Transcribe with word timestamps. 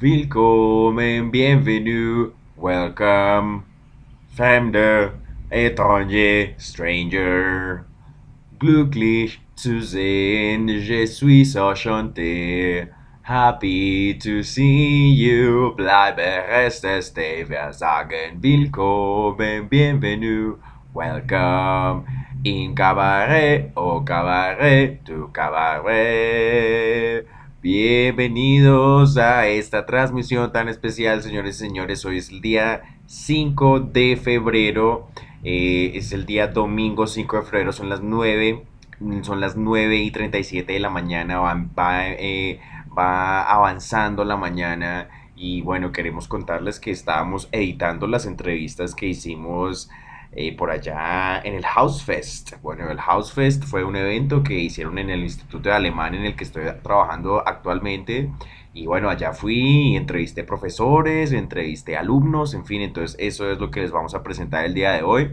Willkommen, 0.00 1.32
bienvenue, 1.32 2.30
welcome, 2.56 3.64
fremde, 4.32 5.10
étranger, 5.50 6.54
stranger. 6.56 7.84
Glücklich 8.60 9.40
zu 9.56 9.82
sehen, 9.82 10.68
je 10.68 11.04
suis 11.04 11.56
enchanté. 11.56 12.86
Happy 13.22 14.14
to 14.22 14.44
see 14.44 15.10
you, 15.10 15.74
bleibe 15.76 16.46
reste 16.48 17.02
stay. 17.02 17.42
Wir 17.42 17.72
sagen 17.72 18.40
willkommen, 18.40 19.68
bienvenue, 19.68 20.58
welcome. 20.94 22.04
In 22.44 22.76
cabaret, 22.76 23.72
oh 23.74 24.00
cabaret, 24.02 25.00
tu 25.04 25.28
cabaret. 25.32 27.26
Bienvenidos 27.60 29.16
a 29.16 29.48
esta 29.48 29.84
transmisión 29.84 30.52
tan 30.52 30.68
especial, 30.68 31.24
señores 31.24 31.56
y 31.56 31.58
señores. 31.58 32.04
Hoy 32.04 32.18
es 32.18 32.30
el 32.30 32.40
día 32.40 32.82
5 33.06 33.80
de 33.80 34.16
febrero. 34.16 35.08
Eh, 35.42 35.90
es 35.96 36.12
el 36.12 36.24
día 36.24 36.46
domingo 36.46 37.08
5 37.08 37.36
de 37.38 37.42
febrero, 37.42 37.72
son 37.72 37.88
las 37.88 38.00
9. 38.00 38.64
Son 39.22 39.40
las 39.40 39.56
9 39.56 39.96
y 39.96 40.10
37 40.12 40.72
de 40.72 40.78
la 40.78 40.88
mañana. 40.88 41.40
Eh, 42.20 42.60
va 42.96 43.42
avanzando 43.42 44.24
la 44.24 44.36
mañana. 44.36 45.08
Y 45.34 45.62
bueno, 45.62 45.90
queremos 45.90 46.28
contarles 46.28 46.78
que 46.78 46.92
estábamos 46.92 47.48
editando 47.50 48.06
las 48.06 48.26
entrevistas 48.26 48.94
que 48.94 49.06
hicimos 49.06 49.90
eh, 50.32 50.54
por 50.56 50.70
allá 50.70 51.40
en 51.42 51.54
el 51.54 51.64
House 51.64 52.02
Fest. 52.04 52.54
Bueno, 52.62 52.90
el 52.90 53.00
House 53.00 53.32
Fest 53.32 53.64
fue 53.64 53.82
un 53.82 53.96
evento 53.96 54.42
que 54.42 54.54
hicieron 54.58 54.98
en 54.98 55.10
el 55.10 55.20
Instituto 55.20 55.70
de 55.70 55.74
Alemán 55.74 56.14
en 56.14 56.24
el 56.24 56.36
que 56.36 56.44
estoy 56.44 56.64
trabajando 56.82 57.42
actualmente. 57.46 58.30
Y 58.74 58.86
bueno, 58.86 59.08
allá 59.08 59.32
fui, 59.32 59.96
entrevisté 59.96 60.44
profesores, 60.44 61.32
entrevisté 61.32 61.96
alumnos, 61.96 62.54
en 62.54 62.64
fin, 62.66 62.82
entonces 62.82 63.16
eso 63.18 63.50
es 63.50 63.58
lo 63.58 63.70
que 63.70 63.80
les 63.80 63.90
vamos 63.90 64.14
a 64.14 64.22
presentar 64.22 64.64
el 64.64 64.74
día 64.74 64.92
de 64.92 65.02
hoy. 65.02 65.30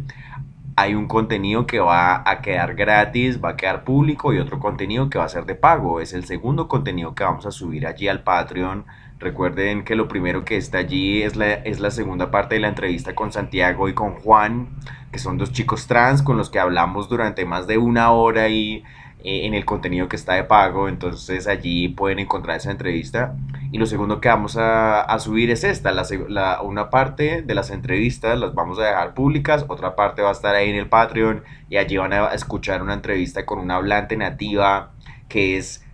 Hay 0.78 0.95
un 0.95 1.08
contenido 1.08 1.67
que 1.67 1.80
va 1.80 2.23
a 2.30 2.42
quedar 2.42 2.75
gratis, 2.75 3.44
va 3.44 3.50
a 3.50 3.55
quedar 3.55 3.83
público 3.83 4.33
y 4.33 4.39
otro 4.39 4.59
contenido 4.59 5.09
que 5.09 5.17
va 5.17 5.25
a 5.25 5.30
ser 5.30 5.45
de 5.45 5.55
pago. 5.55 6.02
Es 6.02 6.14
el 6.14 6.25
segundo 6.25 6.67
contenido 6.67 7.14
que 7.16 7.23
vamos 7.23 7.45
a 7.45 7.52
subir 7.52 7.86
allí 7.86 8.08
al 8.08 8.23
Patreon. 8.23 8.86
Recuerden 9.19 9.85
que 9.85 9.95
lo 9.95 10.08
primero 10.08 10.44
que 10.44 10.58
está 10.58 10.80
allí 10.80 11.21
es 11.21 11.35
la, 11.35 11.53
es 11.53 11.80
la 11.80 11.89
segunda 11.89 12.31
parte 12.31 12.55
de 12.55 12.61
la 12.61 12.67
entrevista 12.67 13.16
con 13.16 13.31
Santiago 13.31 13.88
y 13.88 13.94
con 13.94 14.16
Juan, 14.16 14.67
que 15.11 15.19
son 15.19 15.38
dos 15.38 15.53
chicos 15.53 15.88
trans 15.88 16.21
con 16.21 16.38
los 16.38 16.49
que 16.49 16.59
hablamos 16.59 17.08
durante 17.08 17.45
más 17.45 17.66
de 17.66 17.77
una 17.77 18.11
hora 18.11 18.49
y 18.49 18.83
eh, 19.23 19.45
en 19.45 19.53
el 19.53 19.63
contenido 19.63 20.09
que 20.09 20.17
está 20.17 20.33
de 20.33 20.43
pago. 20.43 20.89
Entonces 20.89 21.47
allí 21.47 21.88
pueden 21.88 22.19
encontrar 22.19 22.58
esa 22.58 22.71
entrevista. 22.71 23.36
Y 23.71 23.77
lo 23.77 23.86
segundo 23.86 24.19
que 24.19 24.27
vamos 24.27 24.58
a, 24.58 25.02
a 25.02 25.19
subir 25.19 25.49
es 25.49 25.63
esta, 25.63 25.91
la, 25.93 26.05
la, 26.27 26.61
una 26.61 26.89
parte 26.89 27.41
de 27.41 27.55
las 27.55 27.69
entrevistas 27.69 28.38
las 28.38 28.53
vamos 28.53 28.80
a 28.80 28.83
dejar 28.83 29.13
públicas, 29.13 29.66
otra 29.67 29.95
parte 29.95 30.21
va 30.21 30.30
a 30.30 30.33
estar 30.33 30.55
ahí 30.55 30.69
en 30.69 30.75
el 30.75 30.88
Patreon 30.88 31.43
y 31.69 31.77
allí 31.77 31.97
van 31.97 32.13
a 32.13 32.27
escuchar 32.33 32.81
una 32.81 32.93
entrevista 32.93 33.45
con 33.45 33.59
una 33.59 33.75
hablante 33.77 34.17
nativa 34.17 34.91
que 35.27 35.58
es 35.58 35.84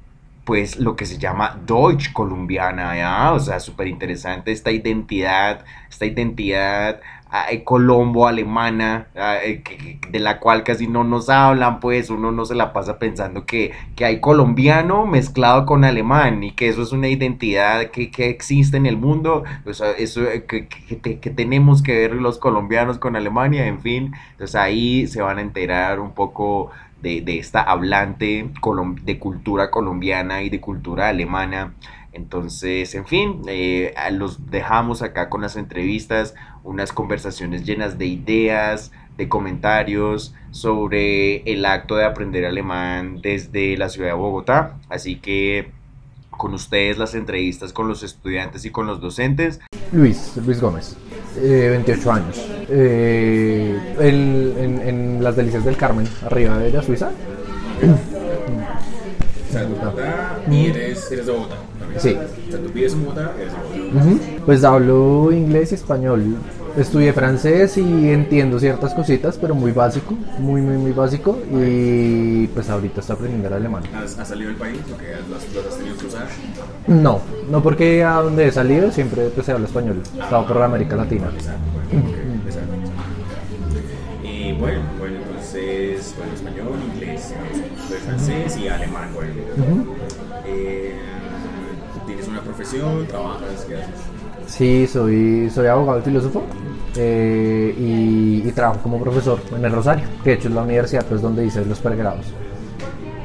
pues 0.45 0.79
lo 0.79 0.95
que 0.95 1.05
se 1.05 1.17
llama 1.17 1.59
Deutsch 1.65 2.13
colombiana, 2.13 2.95
¿ya? 2.95 3.33
O 3.33 3.39
sea, 3.39 3.59
súper 3.59 3.87
interesante 3.87 4.51
esta 4.51 4.71
identidad, 4.71 5.63
esta 5.89 6.05
identidad 6.05 6.99
eh, 7.49 7.63
colombo 7.63 8.27
alemana, 8.27 9.07
eh, 9.15 9.63
de 10.09 10.19
la 10.19 10.39
cual 10.39 10.63
casi 10.63 10.87
no 10.87 11.05
nos 11.05 11.29
hablan, 11.29 11.79
pues 11.79 12.09
uno 12.09 12.33
no 12.33 12.43
se 12.43 12.55
la 12.55 12.73
pasa 12.73 12.99
pensando 12.99 13.45
que, 13.45 13.71
que 13.95 14.03
hay 14.03 14.19
colombiano 14.19 15.05
mezclado 15.05 15.65
con 15.65 15.85
alemán 15.85 16.43
y 16.43 16.51
que 16.51 16.67
eso 16.67 16.81
es 16.81 16.91
una 16.91 17.07
identidad 17.07 17.85
que, 17.91 18.11
que 18.11 18.27
existe 18.27 18.75
en 18.75 18.85
el 18.85 18.97
mundo, 18.97 19.45
o 19.65 19.73
sea, 19.73 19.91
eso 19.91 20.23
eh, 20.23 20.43
que, 20.43 20.67
que, 20.67 21.19
que, 21.19 21.29
tenemos 21.29 21.81
que 21.81 21.95
ver 21.95 22.15
los 22.15 22.37
colombianos 22.37 22.97
con 22.97 23.15
Alemania, 23.15 23.65
en 23.65 23.79
fin, 23.79 24.13
entonces 24.31 24.55
ahí 24.57 25.07
se 25.07 25.21
van 25.21 25.37
a 25.37 25.41
enterar 25.41 26.01
un 26.01 26.11
poco 26.11 26.71
de, 27.01 27.21
de 27.21 27.39
esta 27.39 27.61
hablante 27.61 28.49
de 29.03 29.19
cultura 29.19 29.71
colombiana 29.71 30.43
y 30.43 30.49
de 30.49 30.59
cultura 30.59 31.09
alemana. 31.09 31.73
Entonces, 32.13 32.93
en 32.95 33.05
fin, 33.05 33.41
eh, 33.47 33.93
los 34.11 34.51
dejamos 34.51 35.01
acá 35.01 35.29
con 35.29 35.41
las 35.41 35.55
entrevistas, 35.55 36.35
unas 36.63 36.91
conversaciones 36.91 37.65
llenas 37.65 37.97
de 37.97 38.05
ideas, 38.07 38.91
de 39.17 39.29
comentarios 39.29 40.33
sobre 40.51 41.37
el 41.51 41.65
acto 41.65 41.95
de 41.95 42.05
aprender 42.05 42.45
alemán 42.45 43.21
desde 43.21 43.77
la 43.77 43.89
ciudad 43.89 44.09
de 44.09 44.15
Bogotá. 44.15 44.77
Así 44.89 45.17
que 45.17 45.71
con 46.29 46.53
ustedes 46.53 46.97
las 46.97 47.13
entrevistas 47.13 47.71
con 47.71 47.87
los 47.87 48.03
estudiantes 48.03 48.65
y 48.65 48.71
con 48.71 48.87
los 48.87 48.99
docentes. 48.99 49.59
Luis, 49.91 50.35
Luis 50.37 50.59
Gómez, 50.59 50.97
eh, 51.37 51.67
28 51.69 52.11
años. 52.11 52.45
Eh, 52.69 53.95
el, 53.99 54.53
en, 54.57 54.81
en, 54.87 55.23
las 55.23 55.35
delicias 55.35 55.63
del 55.65 55.77
Carmen, 55.77 56.07
arriba 56.25 56.57
de 56.57 56.69
ella, 56.69 56.81
Suiza. 56.81 57.09
O 59.49 59.53
sea, 59.53 59.63
Bogotá 59.65 60.39
y 60.49 60.67
eres, 60.67 61.11
eres 61.11 61.25
de 61.25 61.31
Bogotá. 61.31 61.55
Sí. 61.97 62.15
O 62.17 62.51
sea, 62.51 62.59
tú 62.61 62.69
vives 62.73 62.93
en 62.93 63.03
Bogotá, 63.03 63.33
eres 63.37 63.53
de 63.53 63.99
Bogotá. 63.99 64.43
Pues 64.45 64.63
hablo 64.63 65.31
inglés 65.31 65.71
y 65.71 65.75
español. 65.75 66.37
Estudié 66.77 67.11
francés 67.11 67.77
y 67.77 68.11
entiendo 68.11 68.57
ciertas 68.59 68.93
cositas, 68.93 69.37
pero 69.37 69.53
muy 69.53 69.71
básico, 69.71 70.15
muy, 70.39 70.61
muy, 70.61 70.77
muy 70.77 70.91
básico. 70.91 71.37
Y 71.51 72.47
pues 72.47 72.69
ahorita 72.69 73.01
estoy 73.01 73.15
aprendiendo 73.15 73.47
el 73.49 73.53
alemán. 73.55 73.83
¿Has, 73.93 74.17
has 74.17 74.27
salido 74.29 74.49
del 74.49 74.57
país 74.57 74.79
o 74.93 74.97
que 74.97 75.11
los 75.29 75.65
has 75.67 75.77
tenido 75.77 75.97
que 75.97 76.05
usar? 76.05 76.27
No, 76.87 77.19
no 77.49 77.61
porque 77.61 78.03
a 78.03 78.21
donde 78.21 78.47
he 78.47 78.51
salido 78.51 78.91
siempre 78.91 79.29
pues, 79.29 79.45
se 79.45 79.51
habla 79.51 79.67
español. 79.67 80.01
He 80.17 80.23
estado 80.23 80.47
por 80.47 80.61
América 80.61 80.95
Latina. 80.95 81.29
Exacto, 81.35 81.59
bueno, 81.73 82.09
okay, 82.09 82.41
exacto, 82.45 82.75
exacto. 82.75 82.91
Y 84.23 84.53
bueno, 84.53 84.79
bueno, 84.97 85.17
entonces, 85.17 86.15
bueno, 86.17 86.33
español, 86.33 86.79
inglés, 86.93 87.33
francés 88.05 88.57
y 88.57 88.67
alemán, 88.67 89.09
bueno. 89.13 89.33
Uh 89.57 89.61
-huh. 89.61 89.85
eh, 90.45 90.95
¿Tienes 92.05 92.27
una 92.27 92.41
profesión? 92.41 93.05
¿Trabajas? 93.07 93.65
¿Qué 93.67 93.75
haces? 93.75 94.10
Sí, 94.51 94.85
soy, 94.85 95.49
soy 95.49 95.67
abogado 95.67 95.99
y 95.99 96.01
filósofo 96.01 96.43
eh, 96.97 97.73
y, 97.77 98.45
y, 98.45 98.51
trabajo 98.51 98.81
como 98.83 98.99
profesor 98.99 99.39
en 99.55 99.63
el 99.63 99.71
Rosario, 99.71 100.05
que 100.25 100.31
de 100.31 100.35
hecho 100.35 100.49
es 100.49 100.53
la 100.53 100.63
universidad 100.63 101.05
pues, 101.05 101.21
donde 101.21 101.45
hice 101.45 101.63
los 101.65 101.79
pregrados. 101.79 102.25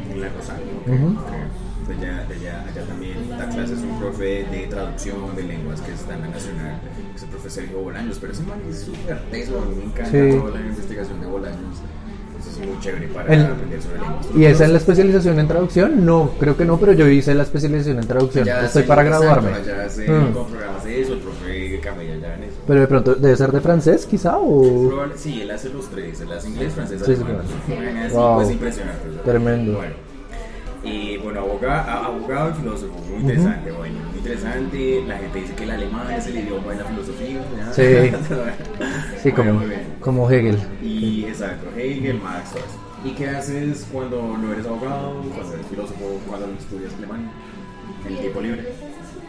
En 0.09 0.23
el 0.23 0.33
Rosario, 0.33 0.67
uh 0.87 0.91
-huh. 0.91 1.19
okay. 1.19 1.37
Pues 1.85 1.99
allá, 1.99 2.27
allá, 2.31 2.65
allá 2.69 2.83
también 2.87 3.29
da 3.29 3.49
clases 3.49 3.81
un 3.81 3.99
profe 3.99 4.45
de 4.45 4.67
traducción 4.71 5.35
de 5.35 5.43
lenguas 5.43 5.81
que 5.81 5.93
está 5.93 6.15
en 6.15 6.21
la 6.21 6.29
Nacional, 6.29 6.81
que 7.11 7.17
es 7.17 7.23
el 7.25 7.29
profe 7.29 7.51
Sergio 7.51 7.81
Bolaños, 7.81 8.19
pero 8.21 8.33
ese 8.33 8.43
man 8.45 8.61
es 8.71 8.79
súper 8.83 9.21
teso, 9.31 9.61
me 9.77 9.85
encanta 9.85 10.11
sí. 10.11 10.39
toda 10.39 10.61
la 10.61 10.67
investigación 10.67 11.21
de 11.21 11.27
Bolaños 11.27 11.83
es 12.47 12.59
muy 12.59 12.79
chévere 12.81 13.09
para 13.09 13.35
el, 13.35 13.47
aprender 13.47 13.83
sobre 13.83 14.01
lenguas. 14.01 14.27
¿Y 14.35 14.45
esa 14.45 14.65
es 14.65 14.71
la 14.71 14.79
especialización 14.79 15.39
en 15.39 15.49
traducción? 15.49 16.05
No, 16.05 16.31
creo 16.39 16.57
que 16.57 16.65
no, 16.65 16.79
pero 16.79 16.93
yo 16.93 17.09
hice 17.09 17.35
la 17.35 17.43
especialización 17.43 17.99
en 17.99 18.07
traducción. 18.07 18.45
Ya 18.45 18.65
Estoy 18.65 18.85
para 18.85 19.03
graduarme. 19.03 19.51
Ya 19.67 19.85
hace 19.85 20.11
mm. 20.11 20.33
programas 20.33 20.85
de 20.85 21.03
eso, 21.03 21.13
el 21.15 21.21
profe 21.21 21.81
Camella 21.81 22.17
ya 22.17 22.35
en 22.35 22.45
eso. 22.45 22.57
Pero 22.67 22.81
de 22.81 22.87
pronto, 22.87 23.15
¿debe 23.15 23.37
ser 23.37 23.53
de 23.53 23.61
francés 23.61 24.07
quizá? 24.07 24.39
O... 24.39 24.89
Probable, 24.89 25.15
sí, 25.17 25.43
él 25.43 25.51
hace 25.51 25.69
los 25.71 25.89
tres, 25.89 26.21
él 26.21 26.33
hace 26.33 26.49
inglés, 26.49 26.75
francés, 26.75 27.03
sí. 27.05 27.17
Sí, 27.17 27.23
sí. 27.23 28.15
Wow. 28.15 28.37
Pues 28.37 28.51
impresionante. 28.51 29.09
Tremendo. 29.25 29.75
Bueno. 29.75 30.06
Y 30.87 31.17
bueno, 31.17 31.41
abogado, 31.41 31.91
abogado 31.91 32.51
y 32.51 32.55
filósofo, 32.55 32.95
muy 33.11 33.21
interesante, 33.21 33.73
uh 33.73 33.75
-huh. 33.75 33.79
bueno, 33.79 33.99
muy 34.09 34.19
interesante. 34.19 35.05
La 35.09 35.19
gente 35.19 35.41
dice 35.41 35.55
que 35.55 35.65
el 35.65 35.71
alemán 35.73 36.11
es 36.13 36.27
el 36.29 36.39
idioma 36.39 36.73
de 36.73 36.77
la 36.77 36.85
filosofía. 36.85 37.41
Sí, 37.73 39.23
sí 39.23 39.33
como, 39.33 39.55
bueno, 39.55 39.75
como 40.01 40.31
Hegel. 40.31 40.59
Y 40.83 41.25
exacto, 41.25 41.67
Hegel, 41.77 42.21
Marx, 42.23 42.51
todo 42.51 42.61
eso. 42.61 42.79
¿Y 43.05 43.11
qué 43.11 43.29
haces 43.29 43.87
cuando 43.93 44.37
no 44.39 44.53
eres 44.53 44.65
abogado, 44.67 45.23
cuando 45.35 45.55
eres 45.55 45.67
filósofo, 45.67 46.21
cuando 46.29 46.47
estudias 46.59 46.95
alemán? 46.95 47.31
En 48.07 48.13
el 48.13 48.21
tiempo 48.21 48.41
libre. 48.41 48.65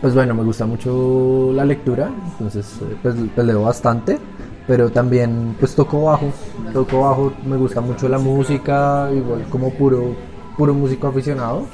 Pues 0.01 0.13
bueno, 0.13 0.35
me 0.35 0.43
gusta 0.43 0.67
mucho 0.67 1.51
la 1.53 1.65
lectura, 1.65 2.11
entonces 2.33 2.79
pues, 3.01 3.15
pues 3.33 3.47
leo 3.47 3.63
bastante, 3.63 4.19
pero 4.67 4.91
también 4.91 5.55
pues 5.59 5.73
toco 5.73 6.03
bajo, 6.03 6.31
toco 6.71 7.01
bajo, 7.01 7.33
me 7.43 7.57
gusta 7.57 7.81
mucho 7.81 8.07
la 8.07 8.19
música, 8.19 9.09
igual 9.11 9.45
como 9.49 9.71
puro, 9.71 10.15
puro 10.57 10.73
músico 10.73 11.07
aficionado. 11.07 11.65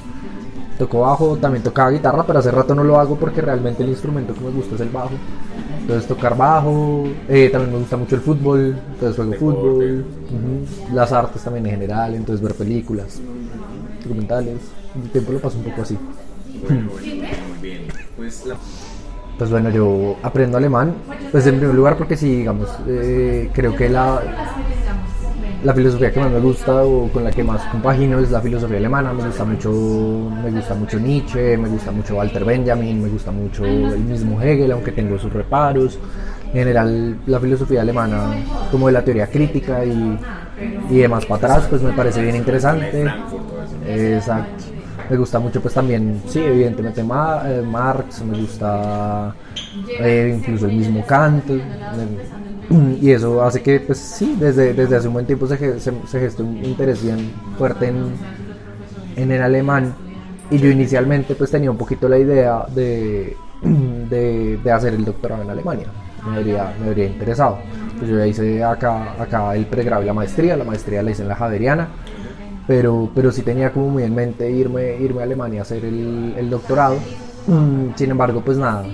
Toco 0.78 1.00
bajo, 1.02 1.36
también 1.36 1.62
tocaba 1.62 1.90
guitarra, 1.90 2.24
pero 2.26 2.40
hace 2.40 2.50
rato 2.50 2.74
no 2.74 2.82
lo 2.82 2.98
hago 2.98 3.16
porque 3.16 3.40
realmente 3.40 3.84
el 3.84 3.90
instrumento 3.90 4.34
que 4.34 4.40
me 4.40 4.50
gusta 4.50 4.74
es 4.74 4.80
el 4.80 4.88
bajo. 4.88 5.12
Entonces 5.80 6.08
tocar 6.08 6.36
bajo, 6.36 7.04
eh, 7.28 7.48
también 7.50 7.72
me 7.74 7.78
gusta 7.78 7.96
mucho 7.96 8.16
el 8.16 8.22
fútbol, 8.22 8.76
entonces 8.94 9.16
juego 9.16 9.30
Deporte. 9.30 9.60
fútbol, 9.60 10.04
uh 10.30 10.90
-huh. 10.90 10.94
las 10.94 11.12
artes 11.12 11.42
también 11.42 11.66
en 11.66 11.72
general, 11.72 12.14
entonces 12.14 12.42
ver 12.42 12.54
películas, 12.54 13.20
documentales, 14.02 14.56
el 15.00 15.10
tiempo 15.10 15.32
lo 15.32 15.38
paso 15.40 15.58
un 15.58 15.64
poco 15.64 15.82
así. 15.82 15.96
Bueno, 16.66 16.90
bueno, 16.90 17.36
muy 17.48 17.58
bien. 17.60 17.82
Pues, 18.16 18.46
la... 18.46 18.56
pues 19.38 19.50
bueno, 19.50 19.68
yo 19.70 20.16
aprendo 20.22 20.56
alemán, 20.56 20.94
pues 21.30 21.46
en 21.46 21.58
primer 21.58 21.74
lugar 21.76 21.98
porque 21.98 22.16
sí, 22.16 22.34
digamos, 22.36 22.70
eh, 22.88 23.50
creo 23.52 23.76
que 23.76 23.90
la, 23.90 24.22
la 25.64 25.72
filosofía 25.72 26.12
que 26.12 26.20
más 26.20 26.30
me 26.30 26.40
gusta 26.40 26.84
o 26.84 27.08
con 27.08 27.24
la 27.24 27.30
que 27.30 27.42
más 27.42 27.62
compagino 27.72 28.20
es 28.20 28.30
la 28.30 28.40
filosofía 28.40 28.76
alemana. 28.76 29.12
Me 29.14 29.24
gusta 29.24 29.44
mucho, 29.44 29.70
me 30.42 30.50
gusta 30.50 30.74
mucho 30.74 31.00
Nietzsche, 31.00 31.56
me 31.56 31.68
gusta 31.70 31.90
mucho 31.90 32.16
Walter 32.16 32.44
Benjamin, 32.44 33.02
me 33.02 33.08
gusta 33.08 33.30
mucho 33.30 33.64
el 33.64 34.00
mismo 34.00 34.40
Hegel, 34.40 34.72
aunque 34.72 34.92
tengo 34.92 35.18
sus 35.18 35.32
reparos. 35.32 35.98
En 36.48 36.60
general, 36.60 37.18
la 37.26 37.40
filosofía 37.40 37.80
alemana, 37.80 38.36
como 38.70 38.86
de 38.86 38.92
la 38.92 39.02
teoría 39.02 39.26
crítica 39.26 39.84
y, 39.84 40.18
y 40.90 40.98
demás 40.98 41.24
para 41.24 41.46
atrás, 41.54 41.66
pues 41.68 41.82
me 41.82 41.92
parece 41.92 42.22
bien 42.22 42.36
interesante. 42.36 43.10
Exacto. 43.88 44.64
Me 45.10 45.16
gusta 45.16 45.38
mucho, 45.38 45.60
pues 45.60 45.74
también, 45.74 46.22
sí, 46.28 46.40
evidentemente 46.40 47.00
eh, 47.00 47.62
Marx, 47.62 48.22
me 48.22 48.38
gusta 48.38 49.34
eh, 50.00 50.34
incluso 50.38 50.66
el 50.66 50.76
mismo 50.76 51.04
Kant. 51.04 51.44
y 53.00 53.10
eso 53.10 53.42
hace 53.42 53.62
que, 53.62 53.80
pues 53.80 53.98
sí, 53.98 54.36
desde, 54.38 54.74
desde 54.74 54.96
hace 54.96 55.08
un 55.08 55.14
buen 55.14 55.26
tiempo 55.26 55.46
se, 55.46 55.80
se, 55.80 55.92
se 56.06 56.20
gestó 56.20 56.44
un 56.44 56.64
interés 56.64 57.02
bien 57.02 57.32
fuerte 57.58 57.88
en, 57.88 58.12
en 59.16 59.30
el 59.30 59.42
alemán. 59.42 59.94
Y 60.50 60.58
yo 60.58 60.70
inicialmente 60.70 61.34
pues 61.34 61.50
tenía 61.50 61.70
un 61.70 61.78
poquito 61.78 62.08
la 62.08 62.18
idea 62.18 62.66
de, 62.74 63.36
de, 63.62 64.58
de 64.62 64.72
hacer 64.72 64.94
el 64.94 65.04
doctorado 65.04 65.42
en 65.42 65.50
Alemania. 65.50 65.86
Me 66.28 66.36
habría, 66.36 66.74
me 66.80 66.88
habría 66.88 67.06
interesado. 67.06 67.58
Pues 67.98 68.10
yo 68.10 68.18
ya 68.18 68.26
hice 68.26 68.64
acá, 68.64 69.14
acá 69.20 69.54
el 69.54 69.66
pregrado 69.66 70.02
y 70.02 70.06
la 70.06 70.14
maestría. 70.14 70.56
La 70.56 70.64
maestría 70.64 71.02
la 71.02 71.10
hice 71.10 71.22
en 71.22 71.28
la 71.28 71.36
Javeriana. 71.36 71.88
Pero, 72.66 73.10
pero 73.14 73.30
sí 73.30 73.42
tenía 73.42 73.72
como 73.72 73.88
muy 73.88 74.04
en 74.04 74.14
mente 74.14 74.50
irme, 74.50 74.96
irme 74.96 75.20
a 75.20 75.24
Alemania 75.24 75.60
a 75.60 75.62
hacer 75.62 75.84
el, 75.84 76.34
el 76.36 76.48
doctorado. 76.48 76.96
Sin 77.96 78.10
embargo, 78.10 78.40
pues 78.42 78.56
nada. 78.56 78.84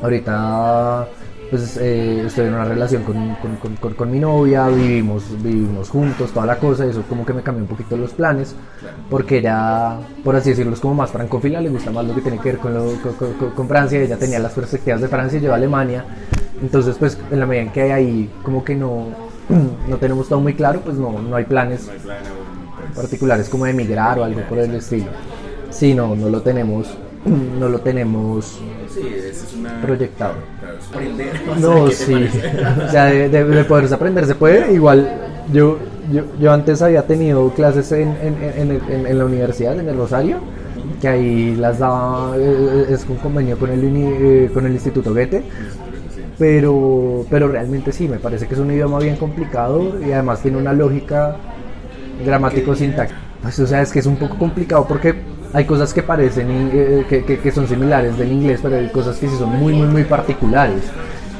Ahorita 0.00 1.08
pues 1.50 1.76
eh, 1.78 2.24
estoy 2.26 2.46
en 2.46 2.54
una 2.54 2.64
relación 2.64 3.04
con, 3.04 3.36
con, 3.36 3.76
con, 3.76 3.94
con, 3.94 4.10
mi 4.10 4.18
novia, 4.18 4.68
vivimos, 4.68 5.24
vivimos 5.42 5.88
juntos, 5.88 6.30
toda 6.32 6.46
la 6.46 6.58
cosa, 6.58 6.86
y 6.86 6.90
eso 6.90 7.02
como 7.08 7.24
que 7.24 7.32
me 7.32 7.42
cambió 7.42 7.62
un 7.62 7.68
poquito 7.68 7.96
los 7.96 8.12
planes, 8.12 8.54
porque 9.08 9.38
ella, 9.38 9.98
por 10.22 10.36
así 10.36 10.50
decirlo, 10.50 10.74
es 10.74 10.80
como 10.80 10.94
más 10.94 11.10
francófila, 11.10 11.60
le 11.60 11.70
gusta 11.70 11.90
más 11.90 12.04
lo 12.04 12.14
que 12.14 12.20
tiene 12.20 12.38
que 12.38 12.52
ver 12.52 12.58
con, 12.58 12.74
lo, 12.74 12.92
con, 13.54 13.68
Francia, 13.68 14.00
ella 14.00 14.18
tenía 14.18 14.38
las 14.38 14.52
perspectivas 14.52 15.00
de 15.00 15.08
Francia 15.08 15.38
y 15.38 15.42
yo 15.42 15.52
a 15.52 15.56
Alemania, 15.56 16.04
entonces 16.60 16.96
pues 16.98 17.18
en 17.30 17.40
la 17.40 17.46
medida 17.46 17.62
en 17.62 17.72
que 17.72 17.82
hay 17.82 17.90
ahí 17.90 18.30
como 18.42 18.64
que 18.64 18.74
no, 18.74 19.06
no 19.88 19.96
tenemos 19.96 20.28
todo 20.28 20.40
muy 20.40 20.54
claro, 20.54 20.80
pues 20.80 20.96
no, 20.96 21.20
no 21.22 21.36
hay 21.36 21.44
planes 21.44 21.88
particulares 22.94 23.48
como 23.48 23.64
de 23.64 23.70
emigrar 23.70 24.18
o 24.18 24.24
algo 24.24 24.40
por 24.42 24.58
el 24.58 24.74
estilo. 24.74 25.06
Sí, 25.70 25.94
no, 25.94 26.16
no 26.16 26.28
lo 26.28 26.42
tenemos, 26.42 26.96
no 27.58 27.68
lo 27.68 27.80
tenemos 27.80 28.60
proyectado. 29.82 30.34
No, 31.60 31.90
sí. 31.90 32.28
o 32.86 32.90
sea, 32.90 33.04
de, 33.06 33.28
de, 33.28 33.64
poderse 33.64 33.94
aprender 33.94 34.26
se 34.26 34.34
puede. 34.34 34.72
Igual, 34.72 35.08
yo, 35.52 35.78
yo, 36.12 36.22
yo 36.38 36.52
antes 36.52 36.82
había 36.82 37.06
tenido 37.06 37.50
clases 37.50 37.90
en, 37.92 38.16
en, 38.22 38.80
en, 38.90 39.06
en, 39.06 39.18
la 39.18 39.24
universidad, 39.24 39.78
en 39.78 39.88
el 39.88 39.96
Rosario, 39.96 40.38
que 41.00 41.08
ahí 41.08 41.56
las 41.56 41.78
daba, 41.78 42.34
eh, 42.36 42.86
es 42.90 43.06
un 43.08 43.16
convenio 43.16 43.58
con 43.58 43.70
el, 43.70 43.82
eh, 43.84 44.50
con 44.52 44.66
el 44.66 44.72
Instituto 44.72 45.12
Goethe. 45.12 45.42
Pero, 46.38 47.26
pero 47.28 47.48
realmente 47.48 47.90
sí, 47.90 48.06
me 48.06 48.18
parece 48.18 48.46
que 48.46 48.54
es 48.54 48.60
un 48.60 48.70
idioma 48.70 49.00
bien 49.00 49.16
complicado 49.16 49.98
y 50.00 50.12
además 50.12 50.40
tiene 50.40 50.56
una 50.56 50.72
lógica 50.72 51.36
gramático-sintáctica. 52.24 53.18
Pues, 53.42 53.58
o 53.58 53.66
sea, 53.66 53.82
es 53.82 53.92
que 53.92 53.98
es 53.98 54.06
un 54.06 54.16
poco 54.16 54.38
complicado 54.38 54.86
porque 54.86 55.14
hay 55.52 55.64
cosas 55.64 55.94
que 55.94 56.02
parecen 56.02 56.48
eh, 56.72 57.06
que, 57.08 57.24
que, 57.24 57.52
son 57.52 57.66
similares 57.66 58.18
del 58.18 58.32
inglés, 58.32 58.60
pero 58.62 58.76
hay 58.76 58.88
cosas 58.88 59.16
que 59.16 59.28
sí 59.28 59.36
son 59.36 59.50
muy, 59.58 59.72
muy, 59.72 59.86
muy 59.86 60.04
particulares. 60.04 60.82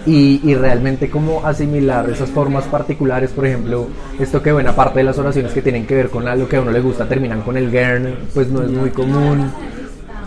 Y, 0.06 0.40
y, 0.42 0.54
realmente 0.54 1.10
como 1.10 1.44
asimilar 1.44 2.08
esas 2.08 2.30
formas 2.30 2.64
particulares, 2.64 3.30
por 3.30 3.44
ejemplo, 3.44 3.88
esto 4.18 4.40
que 4.40 4.52
buena 4.52 4.74
parte 4.74 5.00
de 5.00 5.04
las 5.04 5.18
oraciones 5.18 5.52
que 5.52 5.60
tienen 5.60 5.86
que 5.86 5.94
ver 5.94 6.08
con 6.08 6.24
lo 6.24 6.48
que 6.48 6.56
a 6.56 6.62
uno 6.62 6.70
le 6.70 6.80
gusta 6.80 7.06
terminan 7.06 7.42
con 7.42 7.58
el 7.58 7.70
gern, 7.70 8.14
pues 8.32 8.48
no 8.48 8.62
es 8.62 8.70
muy 8.70 8.90
común. 8.90 9.50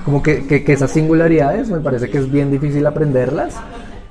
Como 0.05 0.21
que, 0.21 0.45
que 0.45 0.73
esas 0.73 0.91
singularidades 0.91 1.69
me 1.69 1.79
parece 1.79 2.09
que 2.09 2.19
es 2.19 2.31
bien 2.31 2.51
difícil 2.51 2.85
aprenderlas 2.85 3.55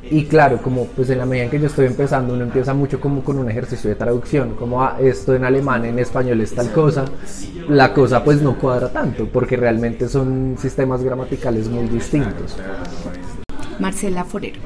y 0.03 0.25
claro, 0.25 0.59
como 0.63 0.87
pues 0.87 1.11
en 1.11 1.19
la 1.19 1.27
medida 1.27 1.45
en 1.45 1.51
que 1.51 1.61
yo 1.61 1.67
estoy 1.67 1.87
empezando, 1.87 2.33
uno 2.33 2.45
empieza 2.45 2.73
mucho 2.73 3.01
como 3.01 3.23
con 3.23 3.39
un 3.39 3.51
ejercicio 3.51 3.91
de 3.91 3.97
traducción, 3.97 4.55
como 4.55 4.83
ah, 4.83 4.97
esto 5.01 5.35
en 5.35 5.45
alemán, 5.45 5.85
en 5.85 5.99
español 5.99 6.41
es 6.41 6.53
tal 6.53 6.73
cosa, 6.73 7.05
la 7.69 7.93
cosa 7.93 8.25
pues 8.25 8.41
no 8.41 8.59
cuadra 8.59 8.91
tanto, 8.91 9.27
porque 9.27 9.57
realmente 9.57 10.09
son 10.09 10.57
sistemas 10.59 11.03
gramaticales 11.03 11.69
muy 11.69 11.87
distintos. 11.89 12.57
Marcela 13.79 14.25
Forero, 14.25 14.61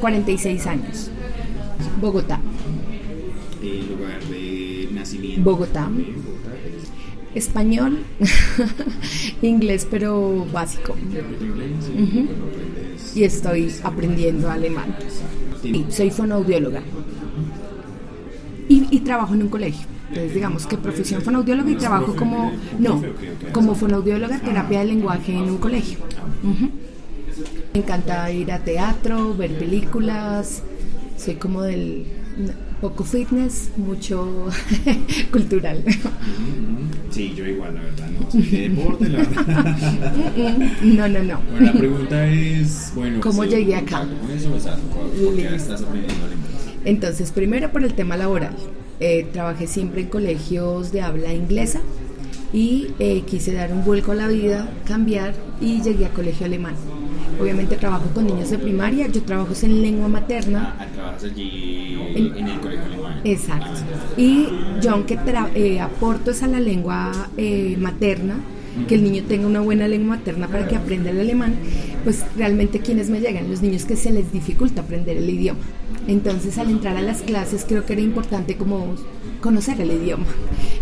46 0.00 0.66
años, 0.66 1.10
Bogotá. 2.00 2.40
lugar 3.62 4.22
de 4.28 4.88
nacimiento? 4.92 5.42
Bogotá. 5.50 5.88
Español, 7.34 7.98
inglés 9.42 9.86
pero 9.90 10.46
básico 10.52 10.94
y 13.16 13.24
estoy 13.24 13.74
aprendiendo 13.82 14.50
alemán. 14.50 14.94
soy 15.88 16.10
fonoaudióloga 16.10 16.82
y, 18.68 18.86
y, 18.90 19.00
trabajo 19.00 19.34
en 19.34 19.42
un 19.44 19.48
colegio. 19.48 19.86
Entonces, 20.08 20.34
digamos 20.34 20.66
que 20.66 20.76
profesión 20.76 21.22
fonoaudióloga 21.22 21.70
y 21.70 21.76
trabajo 21.76 22.14
como, 22.14 22.52
no, 22.78 23.02
como 23.52 23.74
fonoaudióloga, 23.74 24.38
terapia 24.40 24.80
de 24.80 24.86
lenguaje 24.86 25.32
en 25.32 25.50
un 25.50 25.58
colegio. 25.58 25.98
Me 27.72 27.80
encanta 27.80 28.30
ir 28.30 28.52
a 28.52 28.58
teatro, 28.58 29.34
ver 29.34 29.58
películas, 29.58 30.62
soy 31.16 31.36
como 31.36 31.62
del 31.62 32.06
poco 32.80 33.04
fitness, 33.04 33.70
mucho 33.76 34.48
cultural. 35.32 35.82
Sí, 37.10 37.32
yo 37.34 37.46
igual, 37.46 37.74
la 37.74 37.82
verdad, 37.82 38.08
no 38.10 38.30
soy 38.30 38.42
de 38.42 38.68
deporte, 38.68 39.08
la 39.08 39.18
verdad. 39.18 39.76
No, 40.82 41.08
no, 41.08 41.22
no. 41.22 41.40
Bueno, 41.50 41.66
la 41.66 41.72
pregunta 41.72 42.26
es, 42.26 42.92
bueno, 42.94 43.20
¿cómo 43.20 43.44
llegué 43.44 43.76
acá? 43.76 44.06
Eso, 44.34 44.50
¿por 44.50 45.34
qué 45.34 45.54
estás 45.54 45.82
aprendiendo 45.82 46.26
Entonces, 46.84 47.32
primero 47.32 47.72
por 47.72 47.84
el 47.84 47.94
tema 47.94 48.16
laboral. 48.16 48.54
Eh, 48.98 49.26
trabajé 49.30 49.66
siempre 49.66 50.02
en 50.02 50.08
colegios 50.08 50.90
de 50.90 51.02
habla 51.02 51.34
inglesa 51.34 51.80
y 52.52 52.88
eh, 52.98 53.24
quise 53.26 53.52
dar 53.52 53.70
un 53.72 53.84
vuelco 53.84 54.12
a 54.12 54.14
la 54.14 54.28
vida, 54.28 54.70
cambiar 54.86 55.34
y 55.60 55.82
llegué 55.82 56.06
a 56.06 56.10
colegio 56.10 56.46
alemán. 56.46 56.74
Obviamente 57.40 57.76
trabajo 57.76 58.06
con 58.14 58.26
niños 58.26 58.50
de 58.50 58.58
primaria, 58.58 59.08
yo 59.08 59.22
trabajo 59.22 59.52
en 59.62 59.82
lengua 59.82 60.08
materna. 60.08 60.76
Ah, 60.78 60.86
trabajas 60.92 61.24
allí 61.24 61.98
en, 62.14 62.48
el 62.48 62.60
colegio 62.60 62.84
alemán. 62.84 63.20
Exacto. 63.24 63.80
Y 64.16 64.48
yo 64.80 64.92
aunque 64.92 65.18
eh, 65.54 65.80
aporto 65.80 66.30
es 66.30 66.42
a 66.42 66.46
la 66.46 66.60
lengua 66.60 67.30
eh, 67.36 67.76
materna, 67.78 68.36
que 68.88 68.94
el 68.94 69.04
niño 69.04 69.24
tenga 69.26 69.46
una 69.46 69.60
buena 69.60 69.88
lengua 69.88 70.16
materna 70.16 70.48
para 70.48 70.68
que 70.68 70.76
aprenda 70.76 71.10
el 71.10 71.20
alemán, 71.20 71.54
pues 72.04 72.24
realmente 72.36 72.80
quienes 72.80 73.08
me 73.08 73.20
llegan, 73.20 73.48
los 73.48 73.62
niños 73.62 73.84
que 73.84 73.96
se 73.96 74.10
les 74.10 74.32
dificulta 74.32 74.82
aprender 74.82 75.16
el 75.16 75.28
idioma. 75.28 75.60
Entonces 76.06 76.58
al 76.58 76.70
entrar 76.70 76.96
a 76.96 77.02
las 77.02 77.22
clases 77.22 77.64
creo 77.66 77.84
que 77.84 77.94
era 77.94 78.02
importante 78.02 78.56
como 78.56 78.94
conocer 79.46 79.80
el 79.80 79.92
idioma, 79.92 80.26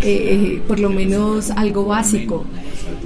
eh, 0.00 0.62
por 0.66 0.80
lo 0.80 0.88
menos 0.88 1.50
algo 1.50 1.84
básico. 1.84 2.46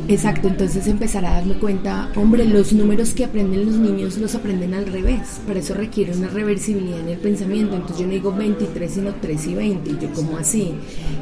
Exacto, 0.06 0.46
entonces 0.46 0.86
empezar 0.86 1.26
a 1.26 1.32
darme 1.32 1.54
cuenta, 1.54 2.12
hombre, 2.14 2.44
los 2.44 2.72
números 2.72 3.12
que 3.12 3.24
aprenden 3.24 3.66
los 3.66 3.74
niños 3.74 4.18
los 4.18 4.36
aprenden 4.36 4.72
al 4.74 4.86
revés, 4.86 5.40
para 5.48 5.58
eso 5.58 5.74
requiere 5.74 6.16
una 6.16 6.28
reversibilidad 6.28 7.00
en 7.00 7.08
el 7.08 7.18
pensamiento, 7.18 7.74
entonces 7.74 7.98
yo 7.98 8.06
no 8.06 8.12
digo 8.12 8.32
23 8.32 8.88
sino 8.88 9.14
3 9.20 9.46
y 9.48 9.54
20, 9.54 9.90
y 9.90 9.98
yo 10.00 10.12
como 10.12 10.36
así. 10.36 10.74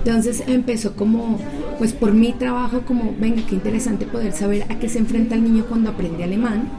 Entonces 0.05 0.43
empezó 0.47 0.95
como, 0.95 1.40
pues 1.78 1.95
por 1.95 2.12
mi 2.12 2.35
trabajo 2.35 2.83
como, 2.83 3.14
venga, 3.19 3.40
qué 3.49 3.55
interesante 3.55 4.05
poder 4.05 4.35
saber 4.35 4.64
a 4.69 4.78
qué 4.78 4.90
se 4.90 4.99
enfrenta 4.99 5.35
el 5.35 5.45
niño 5.45 5.64
cuando 5.66 5.88
aprende 5.88 6.25
alemán, 6.25 6.71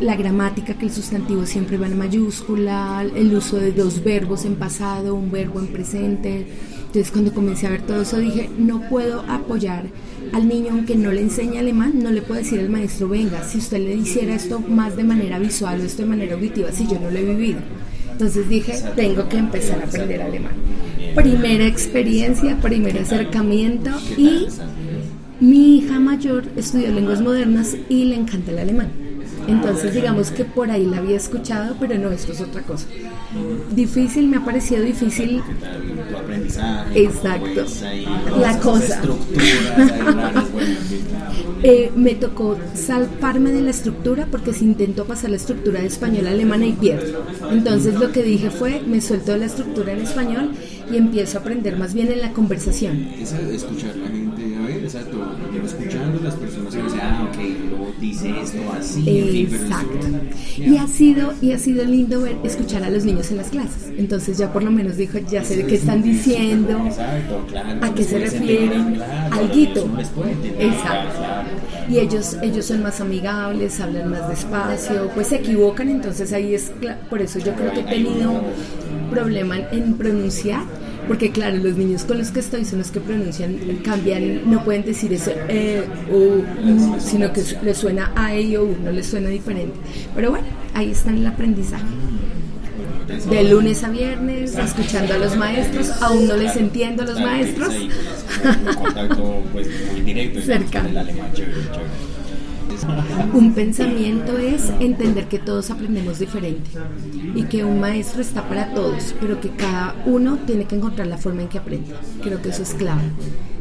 la 0.00 0.16
gramática, 0.16 0.74
que 0.74 0.86
el 0.86 0.92
sustantivo 0.92 1.46
siempre 1.46 1.78
va 1.78 1.86
en 1.86 1.98
mayúscula, 1.98 3.04
el 3.14 3.34
uso 3.34 3.56
de 3.56 3.72
dos 3.72 4.02
verbos 4.04 4.44
en 4.44 4.56
pasado, 4.56 5.14
un 5.14 5.30
verbo 5.30 5.60
en 5.60 5.68
presente. 5.68 6.46
Entonces 6.78 7.10
cuando 7.10 7.34
comencé 7.34 7.66
a 7.66 7.70
ver 7.70 7.82
todo 7.82 8.02
eso 8.02 8.18
dije, 8.18 8.48
no 8.58 8.88
puedo 8.88 9.20
apoyar 9.28 9.86
al 10.32 10.48
niño, 10.48 10.68
aunque 10.72 10.96
no 10.96 11.12
le 11.12 11.20
enseñe 11.20 11.58
alemán, 11.58 12.02
no 12.02 12.10
le 12.10 12.22
puedo 12.22 12.40
decir 12.40 12.60
al 12.60 12.70
maestro, 12.70 13.08
venga, 13.08 13.42
si 13.44 13.58
usted 13.58 13.78
le 13.78 13.94
hiciera 13.94 14.34
esto 14.34 14.60
más 14.60 14.96
de 14.96 15.04
manera 15.04 15.38
visual 15.38 15.80
o 15.80 15.84
esto 15.84 16.02
de 16.02 16.08
manera 16.08 16.34
auditiva, 16.34 16.72
si 16.72 16.86
yo 16.86 16.98
no 16.98 17.10
lo 17.10 17.18
he 17.18 17.24
vivido. 17.24 17.60
Entonces 18.12 18.48
dije, 18.48 18.74
tengo 18.96 19.28
que 19.28 19.36
empezar 19.36 19.80
a 19.80 19.84
aprender 19.84 20.22
alemán. 20.22 20.52
Primera 21.14 21.66
experiencia, 21.66 22.58
primer 22.60 22.98
acercamiento 22.98 23.90
y 24.16 24.46
mi 25.40 25.78
hija 25.78 26.00
mayor 26.00 26.44
estudió 26.56 26.90
lenguas 26.90 27.20
modernas 27.20 27.76
y 27.88 28.04
le 28.06 28.16
encanta 28.16 28.50
el 28.50 28.58
alemán. 28.58 29.07
Entonces 29.48 29.94
digamos 29.94 30.30
que 30.30 30.44
por 30.44 30.70
ahí 30.70 30.84
la 30.84 30.98
había 30.98 31.16
escuchado, 31.16 31.74
pero 31.80 31.96
no, 31.98 32.10
esto 32.10 32.32
es 32.32 32.40
otra 32.40 32.62
cosa. 32.62 32.86
Difícil, 33.74 34.28
me 34.28 34.36
ha 34.36 34.44
parecido 34.44 34.82
difícil. 34.82 35.42
Exacto. 36.94 37.48
¿Cómo 37.54 37.66
es 37.66 37.82
ahí 37.82 38.06
La 38.40 38.58
cosa. 38.60 39.00
Eh, 41.62 41.90
me 41.96 42.14
tocó 42.14 42.56
salvarme 42.74 43.50
de 43.50 43.62
la 43.62 43.70
estructura 43.70 44.28
porque 44.30 44.52
si 44.52 44.64
intento 44.64 45.06
pasar 45.06 45.30
la 45.30 45.36
estructura 45.36 45.80
de 45.80 45.86
español 45.86 46.26
a 46.26 46.30
alemana 46.30 46.66
y 46.66 46.72
pierdo. 46.72 47.24
Entonces 47.50 47.94
lo 47.94 48.12
que 48.12 48.22
dije 48.22 48.50
fue, 48.50 48.80
me 48.86 49.00
suelto 49.00 49.32
de 49.32 49.38
la 49.38 49.46
estructura 49.46 49.92
en 49.92 50.00
español 50.00 50.52
y 50.92 50.96
empiezo 50.96 51.38
a 51.38 51.40
aprender 51.40 51.76
más 51.76 51.94
bien 51.94 52.12
en 52.12 52.20
la 52.20 52.32
conversación. 52.32 53.08
Escuchar 53.52 53.90
a 53.90 54.10
ver, 54.10 54.27
así, 58.78 59.40
Exacto. 59.40 60.08
Y 60.56 60.76
ha 60.76 60.86
sido 60.86 61.32
y 61.40 61.52
ha 61.52 61.58
sido 61.58 61.84
lindo 61.84 62.20
ver 62.22 62.36
escuchar 62.44 62.82
a 62.84 62.90
los 62.90 63.04
niños 63.04 63.30
en 63.30 63.38
las 63.38 63.48
clases. 63.48 63.92
Entonces 63.96 64.38
ya 64.38 64.52
por 64.52 64.62
lo 64.62 64.70
menos 64.70 64.96
dijo, 64.96 65.18
ya 65.18 65.44
sé 65.44 65.64
qué 65.66 65.76
están 65.76 66.02
diciendo, 66.02 66.78
a 67.80 67.94
qué 67.94 68.04
se 68.04 68.18
refieren, 68.18 69.00
alguito. 69.30 69.88
Exacto. 70.58 71.20
Y 71.88 71.98
ellos 71.98 72.36
ellos 72.42 72.66
son 72.66 72.82
más 72.82 73.00
amigables, 73.00 73.80
hablan 73.80 74.10
más 74.10 74.28
despacio, 74.28 75.10
pues 75.14 75.28
se 75.28 75.36
equivocan, 75.36 75.88
entonces 75.88 76.32
ahí 76.32 76.54
es 76.54 76.72
por 77.08 77.22
eso 77.22 77.38
yo 77.38 77.54
creo 77.54 77.72
que 77.72 77.80
he 77.80 77.84
tenido 77.84 78.42
problema 79.10 79.56
en 79.72 79.94
pronunciar. 79.94 80.62
Porque 81.08 81.30
claro, 81.30 81.56
los 81.56 81.76
niños 81.76 82.04
con 82.04 82.18
los 82.18 82.30
que 82.30 82.40
estoy 82.40 82.64
son 82.64 82.80
los 82.80 82.90
que 82.90 83.00
pronuncian, 83.00 83.56
cambian, 83.82 84.48
no 84.48 84.62
pueden 84.62 84.84
decir 84.84 85.12
eso, 85.12 85.32
eh, 85.48 85.82
o, 86.12 87.00
sino 87.00 87.32
que 87.32 87.42
les 87.62 87.78
suena 87.78 88.12
a 88.14 88.34
e 88.34 88.56
o, 88.58 88.64
u, 88.64 88.76
no 88.84 88.92
les 88.92 89.06
suena 89.06 89.30
diferente. 89.30 89.74
Pero 90.14 90.30
bueno, 90.30 90.46
ahí 90.74 90.90
está 90.90 91.10
el 91.10 91.26
aprendizaje. 91.26 91.84
De 93.30 93.44
lunes 93.44 93.82
a 93.84 93.88
viernes, 93.88 94.54
escuchando 94.54 95.14
a 95.14 95.18
los 95.18 95.34
maestros, 95.34 95.90
aún 96.02 96.28
no 96.28 96.36
les 96.36 96.54
entiendo 96.56 97.02
a 97.04 97.06
los 97.06 97.18
maestros. 97.18 97.74
contacto 98.76 99.42
pues, 99.52 99.66
muy 99.92 100.02
directo 100.02 100.40
digamos, 100.40 100.64
Cercano. 100.64 100.88
con 100.88 100.90
el 100.90 100.98
alemán, 100.98 101.32
chévere, 101.32 101.54
chévere. 101.72 102.17
Un 103.32 103.52
pensamiento 103.54 104.38
es 104.38 104.72
entender 104.80 105.26
que 105.28 105.38
todos 105.38 105.70
aprendemos 105.70 106.18
diferente 106.18 106.70
y 107.34 107.42
que 107.44 107.64
un 107.64 107.80
maestro 107.80 108.20
está 108.20 108.48
para 108.48 108.72
todos, 108.74 109.14
pero 109.20 109.40
que 109.40 109.50
cada 109.50 109.94
uno 110.06 110.38
tiene 110.46 110.64
que 110.64 110.76
encontrar 110.76 111.06
la 111.06 111.18
forma 111.18 111.42
en 111.42 111.48
que 111.48 111.58
aprende. 111.58 111.94
Creo 112.22 112.40
que 112.42 112.50
eso 112.50 112.62
es 112.62 112.74
clave. 112.74 113.02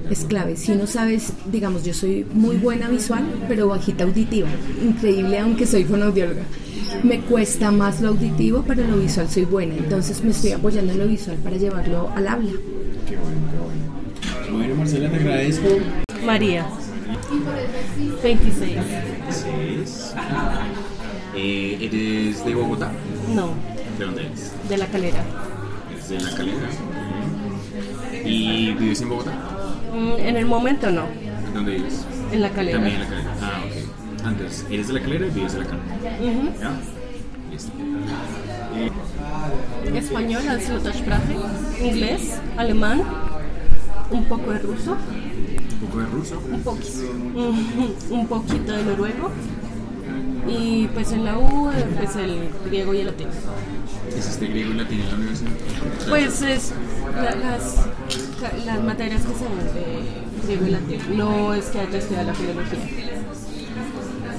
Es 0.09 0.25
clave. 0.25 0.55
Si 0.55 0.74
no 0.74 0.88
sabes, 0.88 1.33
digamos, 1.51 1.83
yo 1.83 1.93
soy 1.93 2.25
muy 2.33 2.57
buena 2.57 2.88
visual, 2.88 3.25
pero 3.47 3.67
bajita 3.67 4.03
auditiva. 4.03 4.47
Increíble, 4.83 5.39
aunque 5.39 5.65
soy 5.65 5.83
fonoaudióloga. 5.83 6.43
Me 7.03 7.19
cuesta 7.21 7.71
más 7.71 8.01
lo 8.01 8.09
auditivo, 8.09 8.63
pero 8.65 8.88
lo 8.88 8.97
visual 8.97 9.29
soy 9.29 9.45
buena. 9.45 9.75
Entonces 9.75 10.24
me 10.24 10.31
estoy 10.31 10.51
apoyando 10.51 10.93
en 10.93 11.00
lo 11.00 11.07
visual 11.07 11.38
para 11.38 11.57
llevarlo 11.57 12.09
al 12.15 12.27
habla. 12.27 12.51
Qué 13.07 13.17
bueno, 13.17 13.39
qué 13.51 13.57
bueno. 13.57 14.57
Bueno, 14.57 14.75
Marcela, 14.75 15.09
te 15.09 15.17
agradezco. 15.17 15.67
María. 16.25 16.65
26. 18.24 18.77
Seis. 19.29 20.13
Eh, 21.39 21.77
¿Eres 21.81 22.43
de 22.43 22.55
Bogotá? 22.55 22.89
No, 23.36 23.50
¿De 24.00 24.05
dónde 24.05 24.25
eres? 24.25 24.51
de 24.67 24.77
la 24.77 24.88
calera. 24.88 25.19
¿Eres 25.91 26.10
de 26.10 26.19
La 26.19 26.31
Calera? 26.36 26.67
¿Y 28.25 28.72
vives 28.74 29.01
en 29.01 29.10
Bogotá? 29.10 29.34
Mm, 29.93 30.13
En 30.19 30.36
el 30.38 30.46
momento 30.48 30.89
no, 30.89 31.03
¿Dónde 31.53 31.74
vives? 31.75 32.05
en 32.31 32.41
la 32.41 32.50
calera. 32.50 32.79
También 32.79 32.96
en 32.96 33.01
La 33.03 33.07
Calera. 33.10 33.34
Ah, 33.43 33.60
ok. 33.67 34.25
Antes, 34.25 34.65
¿eres 34.72 34.88
de 34.88 34.93
La 34.93 35.01
Calera 35.01 35.27
y 35.27 35.29
vives 35.29 35.53
en 35.53 35.60
La 35.60 35.65
Calera? 35.65 35.86
Ujú. 36.22 36.50
¿Ya? 36.60 36.72
Listo. 37.51 37.72
Español 39.96 40.48
als 40.50 40.69
Muttersprache, 40.69 41.36
inglés, 41.84 42.39
alemán, 42.57 43.03
un 44.10 44.25
poco 44.25 44.51
de 44.53 44.60
ruso, 44.60 44.93
¿Un 44.93 45.46
poco 45.97 46.01
de 46.01 46.05
ruso? 46.07 46.41
un 46.51 46.61
poquito, 46.61 47.01
un 48.13 48.27
poquito 48.27 48.71
de 48.73 48.83
noruego 48.83 49.31
y 50.47 50.87
pues 50.87 51.11
en 51.11 51.25
la 51.25 51.37
U 51.37 51.69
pues 51.97 52.15
el 52.15 52.49
griego 52.65 52.93
y 52.93 52.99
el 52.99 53.07
latín. 53.07 53.27
¿Hiciste 54.17 54.47
griego 54.47 54.71
y 54.71 54.75
latín 54.75 55.01
en 55.01 55.07
la 55.09 55.15
universidad? 55.15 55.51
Pues 56.09 56.41
es 56.41 56.73
la- 57.15 57.35
las, 57.35 57.75
las 58.65 58.83
materias 58.83 59.21
que 59.23 59.33
se 59.33 59.43
ven 59.43 59.73
de 59.73 60.47
griego 60.47 60.67
y 60.67 60.69
latín, 60.71 61.17
no 61.17 61.53
es 61.53 61.65
que 61.65 61.79
haya 61.79 61.97
estudiado 61.97 62.27
la 62.27 62.33
filología. 62.33 62.79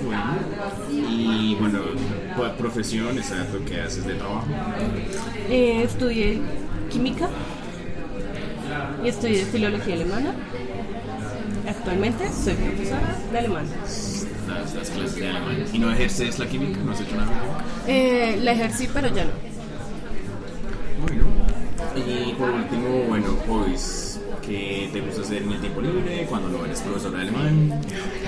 Bueno. 0.05 1.09
Y 1.11 1.55
bueno, 1.57 1.81
¿cuál 2.37 2.55
profesión, 2.57 3.19
exacto, 3.19 3.59
qué 3.67 3.81
haces 3.83 4.07
de 4.07 4.15
trabajo? 4.15 4.47
Eh, 5.51 5.83
estudié 5.85 6.41
química 6.91 7.29
y 9.05 9.09
estudié 9.09 9.45
filología 9.45 9.95
alemana. 9.95 10.33
Actualmente 11.69 12.25
soy 12.33 12.55
profesora 12.55 13.17
de 13.31 13.39
alemán. 13.39 13.67
Las, 14.49 14.75
las 14.75 14.91
clases 14.91 15.17
de 15.17 15.29
alemán. 15.29 15.65
¿Y 15.73 15.79
no 15.79 15.93
ejerces 15.93 16.39
la 16.39 16.47
química? 16.47 16.79
¿No 16.81 16.93
has 16.93 17.01
hecho 17.01 17.17
nada? 17.17 17.31
Eh, 17.87 18.39
la 18.43 18.53
ejercí, 18.53 18.89
pero 18.93 19.09
ya 19.09 19.25
no. 19.25 19.31
Bueno. 21.03 21.25
Y 21.97 22.33
por 22.35 22.51
último, 22.51 23.05
bueno, 23.09 23.37
hobbies. 23.47 24.21
¿Qué 24.43 24.89
te 24.93 25.01
gusta 25.03 25.21
hacer 25.21 25.43
en 25.43 25.53
el 25.53 25.61
tiempo 25.61 25.83
libre? 25.83 26.27
Cuando 26.29 26.49
no 26.49 26.65
eres 26.65 26.81
profesor 26.81 27.13
de 27.13 27.21
alemán. 27.21 27.81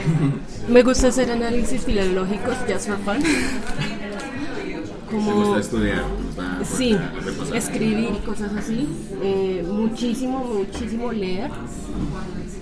Me 0.68 0.82
gusta 0.82 1.08
hacer 1.08 1.30
análisis 1.30 1.82
filológicos, 1.84 2.56
just 2.68 2.88
for 2.88 2.98
fun. 2.98 3.22
¿Te 3.22 5.16
Como 5.16 5.32
gusta 5.34 5.60
estudiar? 5.60 6.04
¿Te 6.04 6.22
gusta 6.24 6.54
pues, 6.58 6.68
sí, 6.68 6.96
repasar? 7.24 7.56
escribir 7.56 8.10
y 8.16 8.26
cosas 8.26 8.52
así. 8.54 8.86
Eh, 9.22 9.64
muchísimo, 9.66 10.44
muchísimo 10.44 11.10
leer, 11.10 11.50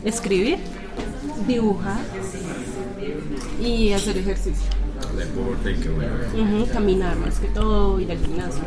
escribir, 0.04 0.58
dibujar 1.46 1.98
y 3.62 3.92
hacer 3.92 4.18
ejercicio. 4.18 4.66
Deporte, 5.16 5.76
qué 5.80 5.88
bueno. 5.88 6.66
Caminar 6.72 7.16
más 7.16 7.38
que 7.38 7.48
todo, 7.48 8.00
ir 8.00 8.10
al 8.10 8.18
gimnasio. 8.18 8.62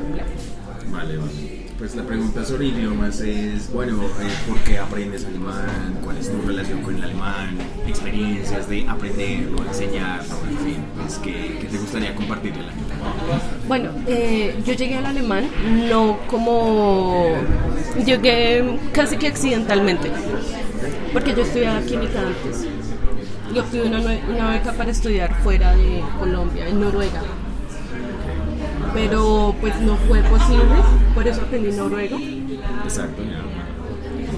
Vale, 0.92 1.18
vale. 1.18 1.62
Pues 1.78 1.96
la 1.96 2.04
pregunta 2.04 2.46
sobre 2.46 2.68
idiomas 2.68 3.22
es, 3.22 3.74
bueno, 3.74 4.04
eh, 4.04 4.30
¿por 4.48 4.60
qué 4.60 4.78
aprendes 4.78 5.26
alemán? 5.26 5.98
¿Cuál 6.04 6.18
es 6.18 6.30
tu 6.30 6.40
relación 6.46 6.84
con 6.84 6.96
el 6.96 7.04
alemán? 7.04 7.58
Experiencias 7.88 8.70
de 8.70 8.88
aprenderlo, 8.88 9.66
enseñarlo, 9.66 10.36
en 10.48 10.58
fin. 10.60 10.78
Pues, 10.96 11.18
¿qué, 11.18 11.58
qué 11.60 11.68
te 11.72 11.78
gustaría 11.80 12.14
compartirle 12.14 12.62
a 12.62 12.66
la 12.68 12.74
gente? 12.74 12.94
Bueno, 13.68 13.90
eh, 14.06 14.56
yo 14.64 14.74
llegué 14.74 14.98
al 14.98 15.08
alemán 15.08 15.50
no 15.90 16.20
como... 16.28 17.34
Llegué 18.06 18.78
casi 18.94 19.18
que 19.18 19.28
accidentalmente, 19.30 20.12
porque 21.14 21.36
yo 21.36 21.44
estudiaba 21.44 21.82
química 21.82 22.20
antes. 22.22 22.68
Y 23.54 23.60
obtuve 23.60 23.84
una, 23.84 24.00
una 24.00 24.52
beca 24.52 24.72
para 24.74 24.92
estudiar 24.92 25.36
fuera 25.44 25.76
de 25.76 26.02
Colombia, 26.20 26.68
en 26.68 26.80
Noruega. 26.80 27.22
Pero 28.94 29.56
pues 29.62 29.80
no 29.82 29.96
fue 29.96 30.22
posible, 30.24 30.76
por 31.14 31.28
eso 31.28 31.42
aprendí 31.42 31.72
noruego. 31.72 32.18
Exacto, 32.84 33.22
ya. 33.24 33.62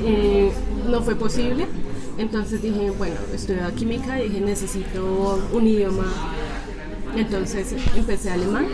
Eh, 0.06 0.52
no 0.90 1.02
fue 1.02 1.16
posible. 1.16 1.68
Entonces 2.18 2.62
dije, 2.62 2.92
bueno, 2.92 3.16
estudiaba 3.34 3.72
química 3.72 4.22
y 4.22 4.30
dije, 4.30 4.42
necesito 4.42 5.42
un 5.52 5.68
idioma. 5.68 6.06
Entonces 7.16 7.76
empecé 7.96 8.32
alemán, 8.32 8.68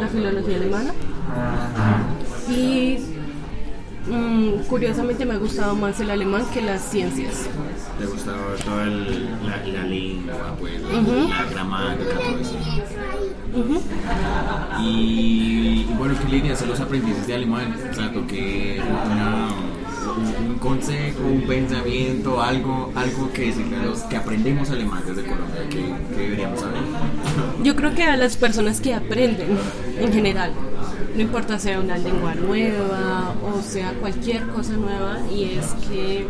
la 0.00 0.08
filología 0.08 0.56
alemana. 0.56 0.92
Y 2.48 2.98
mm, 4.10 4.64
curiosamente 4.68 5.24
me 5.26 5.34
ha 5.34 5.38
gustado 5.38 5.74
más 5.74 6.00
el 6.00 6.10
alemán 6.10 6.44
que 6.52 6.60
las 6.62 6.82
ciencias. 6.82 7.46
¿Te 7.98 8.06
gustaba 8.06 8.38
toda 8.64 8.84
el- 8.84 9.28
la, 9.46 9.56
la 9.66 9.82
lengua, 9.84 10.54
pues, 10.58 10.80
la 10.82 11.44
gramática, 11.50 12.14
todo 12.14 12.38
eso? 12.40 12.54
Y, 14.80 15.84
y 15.90 15.94
bueno, 15.98 16.14
¿qué 16.20 16.34
dirías 16.36 16.62
a 16.62 16.66
los 16.66 16.80
aprendices 16.80 17.26
de 17.26 17.34
alemán? 17.34 17.74
Una, 17.96 19.48
un, 20.16 20.50
un 20.52 20.58
consejo, 20.58 21.20
un 21.24 21.42
pensamiento, 21.42 22.40
algo, 22.42 22.92
algo 22.94 23.32
que 23.32 23.46
decirle 23.46 23.76
a 23.76 23.82
los 23.86 24.00
que 24.00 24.16
aprendemos 24.16 24.70
alemán 24.70 25.02
desde 25.06 25.22
Colombia, 25.28 25.62
que, 25.68 26.14
que 26.14 26.20
deberíamos 26.22 26.60
saber. 26.60 26.80
Yo 27.62 27.74
creo 27.76 27.94
que 27.94 28.04
a 28.04 28.16
las 28.16 28.36
personas 28.36 28.80
que 28.80 28.94
aprenden 28.94 29.58
en 29.98 30.12
general, 30.12 30.52
no 31.14 31.20
importa 31.20 31.58
sea 31.58 31.80
una 31.80 31.98
lengua 31.98 32.34
nueva 32.34 33.34
o 33.42 33.62
sea 33.62 33.92
cualquier 33.94 34.46
cosa 34.48 34.72
nueva, 34.74 35.18
y 35.32 35.44
es 35.58 35.66
que 35.88 36.26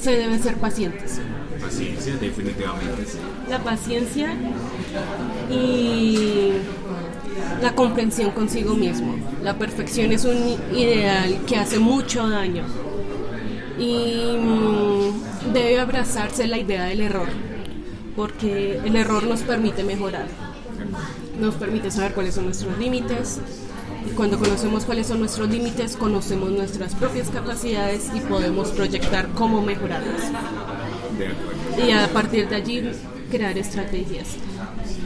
se 0.00 0.10
deben 0.12 0.42
ser 0.42 0.56
pacientes. 0.56 1.20
Paciencia, 1.60 2.16
definitivamente, 2.16 3.04
sí. 3.06 3.18
La 3.48 3.58
paciencia 3.60 4.34
y 5.50 6.52
la 7.62 7.74
comprensión 7.74 8.32
consigo 8.32 8.74
mismo. 8.74 9.14
La 9.42 9.56
perfección 9.56 10.10
es 10.12 10.24
un 10.24 10.56
ideal 10.76 11.38
que 11.46 11.56
hace 11.56 11.78
mucho 11.78 12.28
daño 12.28 12.64
y 13.78 14.36
mm, 14.38 15.52
debe 15.52 15.80
abrazarse 15.80 16.46
la 16.46 16.58
idea 16.58 16.84
del 16.84 17.00
error. 17.00 17.28
porque 18.16 18.78
el 18.84 18.94
error 18.96 19.24
nos 19.24 19.40
permite 19.40 19.82
mejorar, 19.84 20.26
nos 21.42 21.56
permite 21.56 21.90
saber 21.90 22.14
cuáles 22.14 22.36
son 22.36 22.46
nuestros 22.46 22.78
límites. 22.78 23.40
Y 24.08 24.14
cuando 24.14 24.38
conocemos 24.38 24.84
cuáles 24.84 25.08
son 25.08 25.18
nuestros 25.20 25.50
límites, 25.50 25.96
conocemos 25.96 26.50
nuestras 26.50 26.94
propias 26.94 27.28
capacidades 27.28 28.10
y 28.14 28.20
podemos 28.20 28.70
proyectar 28.70 29.28
cómo 29.34 29.60
mejorarlas. 29.60 30.30
Y 31.84 31.90
a 31.90 32.08
partir 32.08 32.48
de 32.48 32.56
allí 32.56 32.82
crear 33.30 33.56
estrategias 33.58 34.36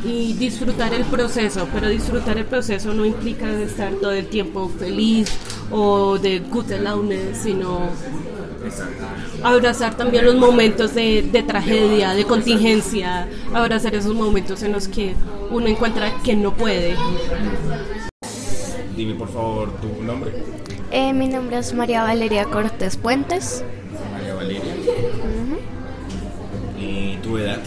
y 0.04 0.34
disfrutar 0.34 0.92
el 0.92 1.04
proceso, 1.04 1.68
pero 1.72 1.88
disfrutar 1.88 2.36
el 2.38 2.44
proceso 2.44 2.92
no 2.92 3.04
implica 3.04 3.50
estar 3.60 3.92
todo 3.94 4.12
el 4.12 4.26
tiempo 4.26 4.68
feliz 4.68 5.30
o 5.70 6.18
de 6.18 6.40
gute 6.40 6.78
Laune, 6.78 7.34
sino 7.34 7.90
abrazar 9.42 9.94
también 9.96 10.24
los 10.24 10.34
momentos 10.36 10.94
de, 10.94 11.22
de 11.22 11.42
tragedia, 11.42 12.14
de 12.14 12.24
contingencia, 12.24 13.28
abrazar 13.54 13.94
esos 13.94 14.14
momentos 14.14 14.62
en 14.62 14.72
los 14.72 14.88
que 14.88 15.14
uno 15.50 15.66
encuentra 15.66 16.12
que 16.22 16.34
no 16.36 16.52
puede. 16.54 16.96
Dime 18.96 19.14
por 19.14 19.28
favor 19.28 19.70
tu 19.80 20.02
nombre. 20.02 20.32
Eh, 20.90 21.12
mi 21.12 21.28
nombre 21.28 21.58
es 21.58 21.74
María 21.74 22.02
Valeria 22.02 22.44
Cortés 22.46 22.96
Puentes, 22.96 23.64
María 24.12 24.34
Valeria. 24.34 24.62
¿Y 26.80 27.16
tu 27.18 27.36
edad? 27.38 27.58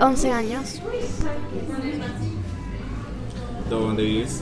11 0.00 0.32
años, 0.32 0.80
¿Dónde 3.70 4.02
vives? 4.02 4.40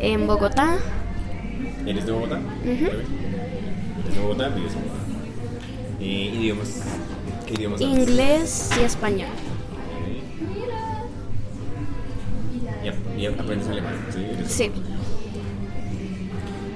en 0.00 0.26
Bogotá. 0.26 0.78
¿Eres 1.86 2.06
de 2.06 2.12
Bogotá? 2.12 2.40
¿Eres 2.64 2.80
de 4.14 4.20
Bogotá? 4.20 4.48
¿Vives 4.48 4.72
en 4.72 4.80
Bogotá? 4.82 5.01
¿Y 6.02 6.28
idiomas? 6.28 6.68
¿Qué 7.46 7.54
idiomas 7.54 7.80
hablas? 7.80 7.98
Inglés 7.98 8.70
y 8.80 8.84
español. 8.84 9.28
Y, 12.84 12.88
ap- 12.88 13.18
y 13.18 13.26
aprendes 13.26 13.68
alemán, 13.68 13.94
¿sí? 14.12 14.24
Eres- 14.24 14.50
Sí, 14.52 14.70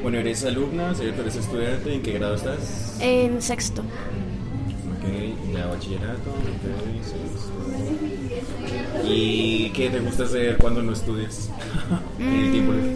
Bueno, 0.03 0.19
eres 0.19 0.45
alumna, 0.45 0.95
¿cierto? 0.95 1.23
Eres 1.23 1.35
estudiante, 1.37 1.95
¿en 1.95 2.03
qué 2.03 2.13
grado 2.13 2.37
estás? 2.37 2.97
en 3.01 3.43
sexto. 3.43 3.83
Ok, 3.83 5.05
ya 5.55 5.67
bachillerato, 5.67 6.31
ok, 6.31 6.65
sexto. 7.05 7.51
¿Y 9.09 9.71
qué 9.71 9.91
te 9.91 9.99
gusta 10.01 10.25
hacer 10.25 10.57
cuando 10.59 10.83
no 10.83 10.93
estudias? 10.93 11.51
en 12.21 12.29
el 12.45 12.53
tiempo 12.53 12.73
libre. 12.73 12.93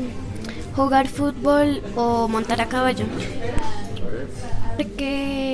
Jugar 0.77 1.09
fútbol 1.09 1.83
o 1.97 2.29
montar 2.29 2.61
a 2.61 2.67
caballo. 2.67 3.05
Porque 4.77 5.50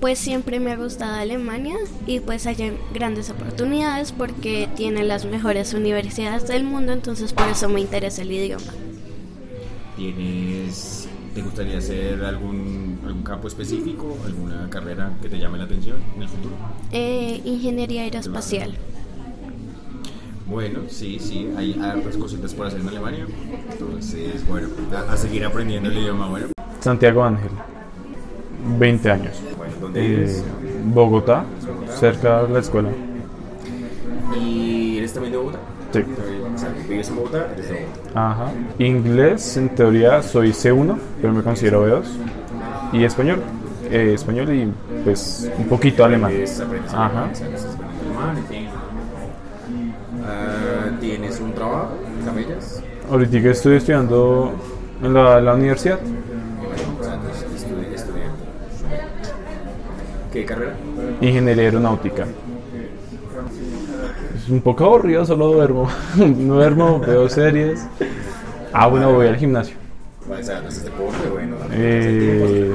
pues 0.00 0.18
siempre 0.18 0.60
me 0.60 0.72
ha 0.72 0.76
gustado 0.76 1.14
Alemania 1.14 1.76
y 2.06 2.20
pues 2.20 2.46
hay 2.46 2.72
grandes 2.92 3.30
oportunidades 3.30 4.12
porque 4.12 4.68
tiene 4.76 5.02
las 5.04 5.24
mejores 5.24 5.74
universidades 5.74 6.48
del 6.48 6.64
mundo, 6.64 6.92
entonces 6.92 7.32
por 7.32 7.48
eso 7.48 7.68
me 7.68 7.80
interesa 7.80 8.22
el 8.22 8.32
idioma. 8.32 8.72
¿Tienes, 9.96 11.08
te 11.34 11.42
gustaría 11.42 11.78
hacer 11.78 12.24
algún, 12.24 12.98
algún 13.06 13.22
campo 13.22 13.48
específico, 13.48 14.16
alguna 14.24 14.68
carrera 14.70 15.12
que 15.20 15.28
te 15.28 15.38
llame 15.38 15.58
la 15.58 15.64
atención 15.64 15.98
en 16.16 16.22
el 16.22 16.28
futuro? 16.28 16.54
Eh, 16.92 17.40
ingeniería 17.44 18.02
aeroespacial. 18.02 18.76
Bueno, 20.46 20.80
sí, 20.88 21.18
sí, 21.18 21.48
hay 21.56 21.78
hartas 21.80 22.16
cositas 22.16 22.52
por 22.52 22.66
hacer 22.66 22.80
en 22.80 22.88
Alemania. 22.88 23.26
Entonces, 23.70 24.46
bueno, 24.46 24.68
a, 24.94 25.12
a 25.12 25.16
seguir 25.16 25.44
aprendiendo 25.44 25.88
el 25.88 25.96
idioma. 25.98 26.28
Bueno, 26.28 26.48
Santiago 26.80 27.24
Ángel, 27.24 27.50
20 28.78 29.10
años. 29.10 29.40
bueno 29.56 29.72
¿dónde 29.80 30.24
Eh? 30.24 30.42
Bogotá, 30.84 31.44
cerca 31.98 32.44
de 32.44 32.52
la 32.52 32.58
escuela. 32.60 32.90
¿Y 34.40 34.98
eres 34.98 35.12
también 35.12 35.32
de 35.32 35.38
Bogotá? 35.38 35.58
Sí. 35.92 36.00
O 36.54 36.58
sea, 36.58 36.74
¿vives 36.88 37.08
en 37.08 37.16
Bogotá? 37.16 37.48
Eres 37.52 37.68
de 37.68 37.74
Bogotá. 37.74 38.30
Ajá. 38.30 38.52
Inglés, 38.78 39.56
en 39.56 39.68
teoría, 39.70 40.22
soy 40.22 40.50
C1, 40.50 40.96
pero 41.20 41.32
me 41.32 41.42
considero 41.42 41.86
B2. 41.86 42.04
Y 42.92 43.04
español, 43.04 43.40
eh, 43.90 44.12
español 44.14 44.54
y 44.54 44.72
pues 45.04 45.50
un 45.58 45.66
poquito 45.66 46.04
alemán. 46.04 46.32
Ajá. 46.92 47.28
Ah, 50.24 50.90
¿Tienes 51.00 51.40
un 51.40 51.52
trabajo? 51.52 51.90
¿Camellas? 52.24 52.82
Ahorita 53.10 53.40
que 53.40 53.50
estoy 53.50 53.76
estudiando 53.76 54.52
en 55.02 55.14
la, 55.14 55.40
la 55.40 55.54
universidad, 55.54 55.98
¿Qué 60.32 60.44
carrera? 60.44 60.74
ingeniería 61.20 61.64
aeronáutica. 61.64 62.26
Es 64.36 64.48
un 64.48 64.60
poco 64.60 64.84
aburrido, 64.84 65.24
solo 65.24 65.52
duermo. 65.52 65.88
no 66.16 66.54
duermo, 66.54 67.00
veo 67.00 67.28
series. 67.28 67.86
Ah, 68.72 68.86
bueno, 68.86 69.12
voy 69.12 69.26
al 69.26 69.36
gimnasio. 69.36 69.76
O 70.28 70.42
sea, 70.42 70.58
¿haces 70.58 70.84
deporte? 70.84 71.28
Bueno, 71.30 71.56
Eh, 71.72 72.72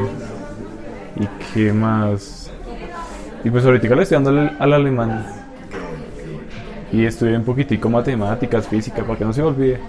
¿Y 1.16 1.28
qué 1.54 1.74
más? 1.74 2.52
Y 3.44 3.50
pues 3.50 3.66
ahorita 3.66 3.96
le 3.96 4.04
estoy 4.04 4.16
dando 4.16 4.30
al, 4.30 4.56
al 4.60 4.74
alemán. 4.74 5.26
Y 6.92 7.06
estudié 7.06 7.36
un 7.38 7.44
poquitico 7.44 7.90
matemáticas, 7.90 8.68
física, 8.68 9.04
para 9.04 9.18
que 9.18 9.26
no 9.26 9.34
se 9.34 9.42
me 9.42 9.48
olvide. 9.48 9.80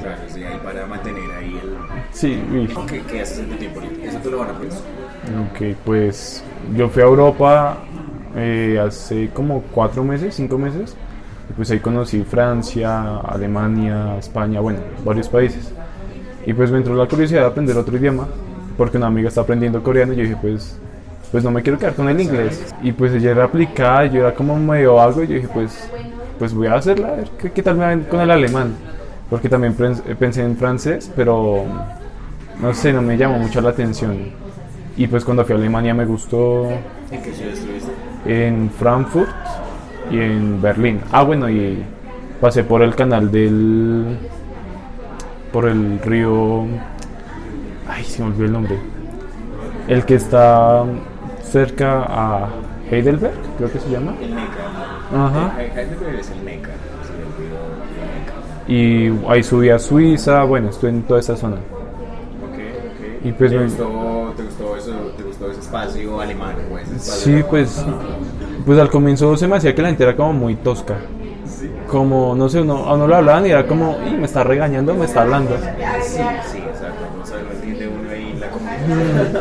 Claro, 0.00 0.16
sí, 0.28 0.42
ahí 0.42 0.58
para 0.64 0.86
mantener 0.86 1.30
ahí 1.38 1.60
el... 1.62 1.76
Sí, 2.12 2.42
uy. 2.50 2.68
¿Qué, 2.88 3.02
qué 3.02 3.20
haces 3.20 3.38
en 3.40 3.50
tu 3.50 3.56
tiempo 3.56 3.80
libre? 3.80 4.08
¿Eso 4.08 4.18
tú 4.18 4.30
lo 4.30 4.38
van 4.38 4.50
a 4.50 4.58
pues? 4.58 4.82
Ok, 5.24 5.76
pues 5.84 6.42
yo 6.76 6.88
fui 6.88 7.02
a 7.02 7.06
Europa 7.06 7.78
eh, 8.36 8.80
hace 8.84 9.30
como 9.34 9.62
cuatro 9.72 10.02
meses, 10.04 10.34
cinco 10.34 10.58
meses. 10.58 10.96
Y 11.50 11.52
pues 11.54 11.70
ahí 11.70 11.80
conocí 11.80 12.22
Francia, 12.22 13.18
Alemania, 13.18 14.16
España, 14.18 14.60
bueno, 14.60 14.78
varios 15.04 15.28
países. 15.28 15.72
Y 16.46 16.52
pues 16.54 16.70
me 16.70 16.78
entró 16.78 16.94
la 16.94 17.06
curiosidad 17.06 17.42
de 17.42 17.46
aprender 17.48 17.76
otro 17.76 17.96
idioma, 17.96 18.26
porque 18.76 18.96
una 18.96 19.06
amiga 19.08 19.28
está 19.28 19.42
aprendiendo 19.42 19.82
coreano 19.82 20.12
y 20.12 20.16
yo 20.16 20.22
dije, 20.22 20.36
pues, 20.40 20.78
pues 21.30 21.44
no 21.44 21.50
me 21.50 21.62
quiero 21.62 21.78
quedar 21.78 21.94
con 21.94 22.08
el 22.08 22.20
inglés. 22.20 22.72
Y 22.82 22.92
pues 22.92 23.12
ella 23.12 23.32
era 23.32 23.44
aplicada, 23.44 24.06
yo 24.06 24.20
era 24.22 24.34
como 24.34 24.56
medio 24.56 25.00
algo 25.00 25.22
y 25.22 25.28
yo 25.28 25.34
dije, 25.34 25.48
pues, 25.52 25.88
pues 26.38 26.54
voy 26.54 26.66
a 26.68 26.74
hacerla, 26.74 27.08
a 27.08 27.16
ver 27.16 27.28
qué, 27.38 27.50
qué 27.52 27.62
tal 27.62 27.76
me 27.76 27.96
va 27.96 28.02
con 28.08 28.20
el 28.20 28.30
alemán. 28.30 28.74
Porque 29.28 29.48
también 29.48 29.76
pens- 29.76 30.02
pensé 30.16 30.42
en 30.44 30.56
francés, 30.56 31.10
pero 31.14 31.64
no 32.60 32.74
sé, 32.74 32.92
no 32.92 33.02
me 33.02 33.16
llamó 33.16 33.38
mucho 33.38 33.60
la 33.60 33.70
atención. 33.70 34.41
Y 34.96 35.06
pues 35.06 35.24
cuando 35.24 35.44
fui 35.44 35.54
a 35.54 35.58
Alemania 35.58 35.94
me 35.94 36.04
gustó 36.04 36.68
¿En 37.10 37.22
qué 37.22 37.32
ciudad 37.32 37.52
estuviste? 37.52 37.90
en 38.26 38.70
Frankfurt 38.70 39.30
y 40.10 40.18
en 40.20 40.60
Berlín. 40.60 41.00
Ah, 41.10 41.22
bueno, 41.22 41.48
y 41.48 41.82
pasé 42.40 42.62
por 42.64 42.82
el 42.82 42.94
canal 42.94 43.30
del. 43.30 44.18
por 45.52 45.66
el 45.68 45.98
río. 46.00 46.64
Ay, 47.88 48.04
se 48.04 48.22
me 48.22 48.28
olvidó 48.28 48.44
el 48.46 48.52
nombre. 48.52 48.78
El 49.88 50.04
que 50.04 50.14
está 50.16 50.84
cerca 51.42 52.02
a 52.08 52.48
Heidelberg, 52.90 53.34
creo 53.58 53.72
que 53.72 53.78
se 53.80 53.90
llama. 53.90 54.14
El 54.20 54.34
Neckar. 54.34 54.66
Ajá. 55.14 55.52
He- 55.60 55.80
Heidelberg 55.80 56.14
es 56.20 56.30
el 56.30 56.44
Neckar. 56.44 56.74
Y 58.68 59.10
ahí 59.28 59.42
subí 59.42 59.70
a 59.70 59.78
Suiza, 59.78 60.44
bueno, 60.44 60.68
estuve 60.70 60.90
en 60.90 61.02
toda 61.02 61.20
esa 61.20 61.36
zona. 61.36 61.56
Ok, 61.56 62.54
ok. 62.54 63.24
Y 63.26 63.32
pues 63.32 63.50
¿Te, 63.50 63.58
me- 63.58 63.64
gustó, 63.64 64.21
¿Te 64.36 64.42
gustó 64.44 64.76
eso? 64.76 64.90
¿Te 65.16 65.22
gustó 65.22 65.50
ese 65.50 65.60
espacio 65.60 66.20
alemán? 66.20 66.54
o 66.72 66.78
ese 66.78 66.96
espacio 66.96 67.14
Sí, 67.24 67.30
alemán? 67.32 67.50
pues, 67.50 67.84
pues 68.66 68.78
al 68.78 68.90
comienzo 68.90 69.36
se 69.36 69.46
me 69.48 69.56
hacía 69.56 69.74
que 69.74 69.82
la 69.82 69.88
gente 69.88 70.04
era 70.04 70.16
como 70.16 70.32
muy 70.32 70.54
tosca. 70.56 70.96
Como, 71.88 72.34
no 72.34 72.48
sé, 72.48 72.60
uno, 72.60 72.86
a 72.86 72.94
uno 72.94 73.06
lo 73.06 73.16
hablaban 73.16 73.44
y 73.46 73.50
era 73.50 73.66
como, 73.66 73.98
"Ih, 74.06 74.16
me 74.16 74.24
está 74.24 74.42
regañando, 74.42 74.94
me 74.94 75.04
está 75.04 75.22
hablando. 75.22 75.56
Sí, 76.02 76.16
sí, 76.50 76.58
exacto. 76.58 77.04
No 77.18 77.26
sabe, 77.26 77.42
no 77.44 77.50
entiende 77.52 77.88
uno 77.88 78.10
ahí 78.10 78.34
la 78.40 78.48
comunicación. 78.48 79.38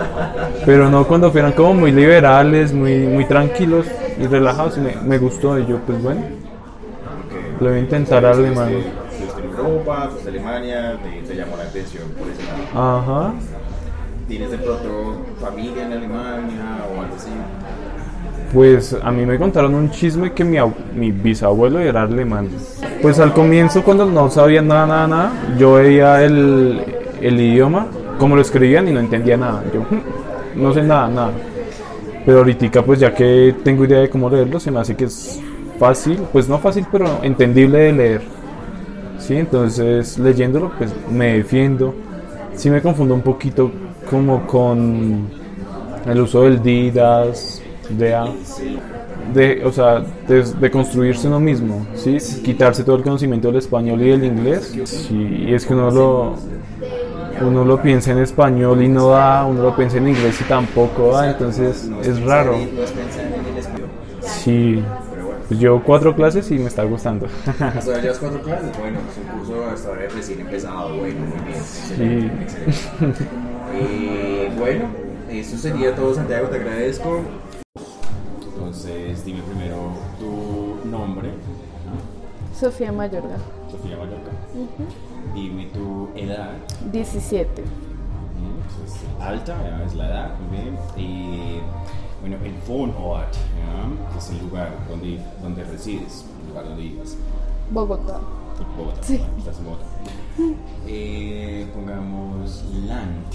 Pero 0.65 0.89
no 0.89 1.07
cuando 1.07 1.31
fueran 1.31 1.53
como 1.53 1.73
muy 1.75 1.91
liberales, 1.93 2.73
muy, 2.73 3.07
muy 3.07 3.25
tranquilos 3.25 3.85
y 4.19 4.27
relajados. 4.27 4.77
y 4.77 4.81
Me, 4.81 4.95
me 4.97 5.17
gustó 5.17 5.57
y 5.59 5.65
yo, 5.65 5.77
pues 5.79 6.01
bueno, 6.03 6.19
Ok. 6.21 7.61
lo 7.61 7.69
voy 7.69 7.77
a 7.77 7.81
intentar 7.81 8.25
alemán. 8.25 8.69
Estuviste- 8.69 8.91
Estuviste 9.11 9.41
en 9.41 9.49
Europa, 9.67 10.09
a 10.25 10.27
Alemania, 10.27 10.97
te, 11.01 11.27
te 11.27 11.35
llamó 11.35 11.55
la 11.55 11.63
atención 11.63 12.03
por 12.19 12.27
ese 12.27 12.43
lado. 12.73 12.99
Ajá. 12.99 13.33
¿Tienes 14.31 14.49
de 14.49 14.59
pronto 14.59 15.25
familia 15.41 15.85
en 15.87 15.91
Alemania 15.91 16.85
o 16.89 17.01
algo 17.01 17.15
así? 17.17 17.31
Pues 18.53 18.95
a 19.03 19.11
mí 19.11 19.25
me 19.25 19.37
contaron 19.37 19.75
un 19.75 19.91
chisme 19.91 20.31
que 20.31 20.45
mi, 20.45 20.55
mi 20.95 21.11
bisabuelo 21.11 21.79
era 21.81 22.03
alemán. 22.03 22.47
Pues 23.01 23.19
al 23.19 23.33
comienzo 23.33 23.83
cuando 23.83 24.05
no 24.05 24.29
sabía 24.29 24.61
nada, 24.61 24.87
nada, 24.87 25.07
nada, 25.07 25.31
yo 25.59 25.73
veía 25.73 26.23
el, 26.23 26.81
el 27.19 27.41
idioma, 27.41 27.87
como 28.17 28.37
lo 28.37 28.41
escribían 28.41 28.87
y 28.87 28.93
no 28.93 29.01
entendía 29.01 29.35
nada. 29.35 29.65
Yo 29.73 29.81
"Hmm, 29.81 30.61
no 30.63 30.73
sé 30.73 30.81
nada, 30.81 31.09
nada. 31.09 31.31
Pero 32.25 32.37
ahorita 32.37 32.83
pues 32.85 33.01
ya 33.01 33.13
que 33.13 33.53
tengo 33.65 33.83
idea 33.83 33.99
de 33.99 34.09
cómo 34.09 34.29
leerlo, 34.29 34.61
se 34.61 34.71
me 34.71 34.79
hace 34.79 34.95
que 34.95 35.03
es 35.05 35.41
fácil, 35.77 36.21
pues 36.31 36.47
no 36.47 36.57
fácil, 36.57 36.85
pero 36.89 37.19
entendible 37.21 37.79
de 37.79 37.91
leer. 37.91 38.21
Sí, 39.19 39.35
entonces 39.35 40.17
leyéndolo 40.17 40.71
pues 40.77 40.93
me 41.11 41.33
defiendo. 41.33 41.93
Sí 42.55 42.69
me 42.69 42.81
confundo 42.81 43.13
un 43.13 43.21
poquito 43.21 43.69
como 44.11 44.45
con 44.45 45.29
el 46.05 46.19
uso 46.19 46.43
del 46.43 46.61
Didas, 46.61 47.61
DA. 47.89 48.29
de, 49.33 49.63
o 49.65 49.71
sea, 49.71 50.03
de, 50.27 50.69
construirse 50.69 51.27
uno 51.27 51.39
mismo, 51.39 51.87
¿sí? 51.95 52.17
Quitarse 52.43 52.83
todo 52.83 52.97
el 52.97 53.03
conocimiento 53.03 53.47
del 53.47 53.57
español 53.57 54.01
y 54.01 54.09
del 54.09 54.25
inglés. 54.25 54.77
Sí, 54.83 55.45
y 55.47 55.53
es 55.53 55.65
que 55.65 55.73
uno 55.73 55.89
lo, 55.89 56.35
uno 57.41 57.63
lo 57.63 57.81
piensa 57.81 58.11
en 58.11 58.19
español 58.19 58.83
y 58.83 58.89
no 58.89 59.09
da, 59.09 59.45
uno 59.45 59.63
lo 59.63 59.75
piensa 59.75 59.97
en 59.97 60.09
inglés 60.09 60.41
y 60.41 60.43
tampoco 60.43 61.13
da, 61.13 61.31
entonces 61.31 61.89
es 62.03 62.21
raro. 62.21 62.57
Sí, 64.19 64.83
pues 65.51 65.59
llevo 65.59 65.83
cuatro 65.83 66.15
clases 66.15 66.49
y 66.49 66.53
me 66.57 66.67
está 66.67 66.85
gustando. 66.85 67.27
Hasta 67.59 67.99
llevas 67.99 68.19
cuatro 68.19 68.41
clases. 68.41 68.71
Bueno, 68.79 68.99
es 68.99 69.17
un 69.17 69.37
curso 69.37 69.65
hasta 69.65 69.89
ahora 69.89 70.07
recién 70.07 70.39
empezado. 70.39 70.95
Bueno, 70.95 71.19
muy 71.25 71.39
bien. 71.45 71.57
Excelente, 71.57 72.43
excelente. 72.43 73.25
Eh, 73.73 74.51
bueno, 74.57 74.85
eso 75.29 75.57
sería 75.57 75.93
todo, 75.95 76.13
Santiago. 76.13 76.47
Te 76.47 76.57
agradezco. 76.57 77.21
Entonces, 78.45 79.25
dime 79.25 79.41
primero 79.43 79.91
tu 80.19 80.87
nombre, 80.89 81.31
Sofía 82.57 82.91
Mayorga, 82.91 83.35
Sofía 83.69 83.97
Mallorca. 83.97 84.31
Dime 85.33 85.65
tu 85.73 86.09
edad. 86.15 86.51
17. 86.91 87.61
Mm, 87.61 87.65
pues, 88.77 88.93
alta, 89.21 89.57
ya 89.63 89.85
es 89.85 89.95
la 89.95 90.07
edad, 90.07 90.31
muy 90.39 90.59
bien. 90.59 90.77
Y 90.97 91.61
bueno, 92.21 92.37
el 92.43 92.53
Wohnort, 92.67 93.33
¿ya? 93.33 94.11
que 94.13 94.19
es 94.19 94.29
el 94.29 94.39
lugar 94.39 94.71
donde, 94.87 95.19
donde 95.41 95.63
resides, 95.63 96.25
el 96.43 96.49
lugar 96.49 96.65
donde 96.65 96.83
vives. 96.83 97.17
Bogotá. 97.71 98.19
Bogotá. 98.77 99.01
Sí. 99.01 99.19
Estás 99.37 99.57
en 99.57 99.65
Bogotá. 99.65 99.85
Eh, 100.87 101.67
pongamos 101.73 102.63
land. 102.85 103.25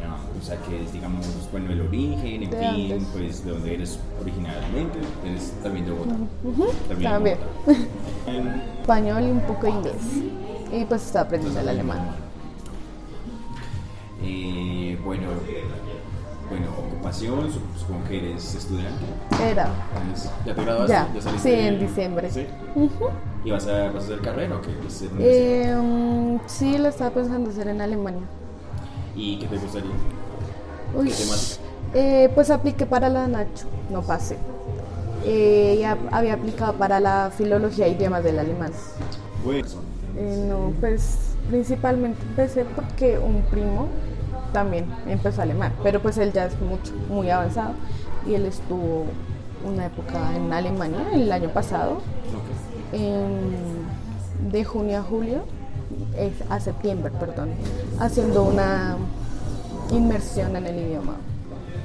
¿ya? 0.00 0.16
O 0.38 0.44
sea, 0.44 0.56
que 0.62 0.82
es, 0.82 0.92
digamos, 0.92 1.26
bueno, 1.52 1.70
el 1.72 1.80
origen, 1.82 2.42
en 2.42 2.50
De 2.50 2.56
fin, 2.56 3.06
pues 3.12 3.44
de 3.44 3.52
donde 3.52 3.74
eres 3.74 3.98
originalmente. 4.20 4.98
Eres 5.24 5.52
también 5.62 5.86
de 5.86 5.92
Bogotá. 5.92 6.16
También. 6.88 7.38
Bogotá. 7.64 7.82
Español 8.80 9.22
y 9.22 9.30
un 9.30 9.40
poco 9.40 9.66
inglés. 9.68 9.94
Y 10.72 10.84
pues 10.84 11.06
estaba 11.06 11.26
aprendiendo 11.26 11.60
el 11.60 11.68
alemán. 11.68 12.16
Eh, 14.22 14.98
bueno, 15.04 15.28
bueno, 16.50 16.66
ocupación, 17.02 17.48
sup- 17.50 17.78
supongo 17.78 18.04
que 18.08 18.18
eres 18.30 18.54
estudiante. 18.54 19.04
Era. 19.42 19.68
¿Ya 20.44 20.54
te 20.54 20.62
graduaste? 20.64 20.92
Ya, 20.92 21.08
saliste 21.20 21.48
sí, 21.48 21.54
de- 21.56 21.68
en 21.68 21.78
diciembre. 21.80 22.30
¿Sí? 22.30 22.46
¿Y 23.44 23.50
vas 23.50 23.66
a, 23.68 23.90
vas 23.90 23.94
a 23.94 24.06
hacer 24.06 24.20
carrera 24.20 24.56
o 24.56 24.60
qué? 24.60 24.68
¿Vas 24.82 24.84
a 24.84 24.96
hacer 25.06 25.08
Eh, 25.20 25.74
mm, 25.80 26.38
sí, 26.46 26.76
lo 26.78 26.88
estaba 26.88 27.10
pensando 27.10 27.50
hacer 27.50 27.68
en 27.68 27.80
Alemania. 27.80 28.22
¿Y 29.16 29.38
qué 29.38 29.46
te 29.46 29.56
gustaría? 29.58 29.90
Uy, 30.94 31.08
¿Qué 31.08 31.14
temática? 31.14 31.60
eh, 31.94 32.30
pues 32.34 32.50
apliqué 32.50 32.86
para 32.86 33.08
la 33.08 33.26
Nacho, 33.28 33.66
no 33.90 34.02
pasé. 34.02 34.36
Eh, 35.24 35.78
ya 35.80 35.96
había 36.12 36.34
aplicado 36.34 36.74
para 36.74 37.00
la 37.00 37.30
filología 37.36 37.86
e 37.86 37.90
idiomas 37.90 38.22
del 38.24 38.38
alemán. 38.38 38.72
Bueno, 39.44 39.66
Eh, 40.16 40.46
no, 40.48 40.72
pues 40.80 41.16
principalmente 41.48 42.20
empecé 42.22 42.64
porque 42.64 43.18
un 43.18 43.42
primo 43.42 43.86
también 44.52 44.86
empezó 45.06 45.42
alemán, 45.42 45.72
pero 45.82 46.00
pues 46.00 46.18
él 46.18 46.32
ya 46.32 46.46
es 46.46 46.60
mucho, 46.60 46.92
muy 47.08 47.30
avanzado 47.30 47.72
y 48.26 48.34
él 48.34 48.46
estuvo 48.46 49.04
una 49.64 49.86
época 49.86 50.34
en 50.36 50.52
Alemania 50.52 51.00
el 51.12 51.30
año 51.32 51.48
pasado, 51.50 51.98
en- 52.92 53.86
de 54.50 54.64
junio 54.64 54.98
a 54.98 55.02
julio, 55.02 55.42
es 56.16 56.32
a 56.50 56.60
septiembre, 56.60 57.12
perdón, 57.18 57.50
haciendo 57.98 58.44
una 58.44 58.96
inmersión 59.90 60.54
en 60.56 60.66
el 60.66 60.78
idioma. 60.78 61.14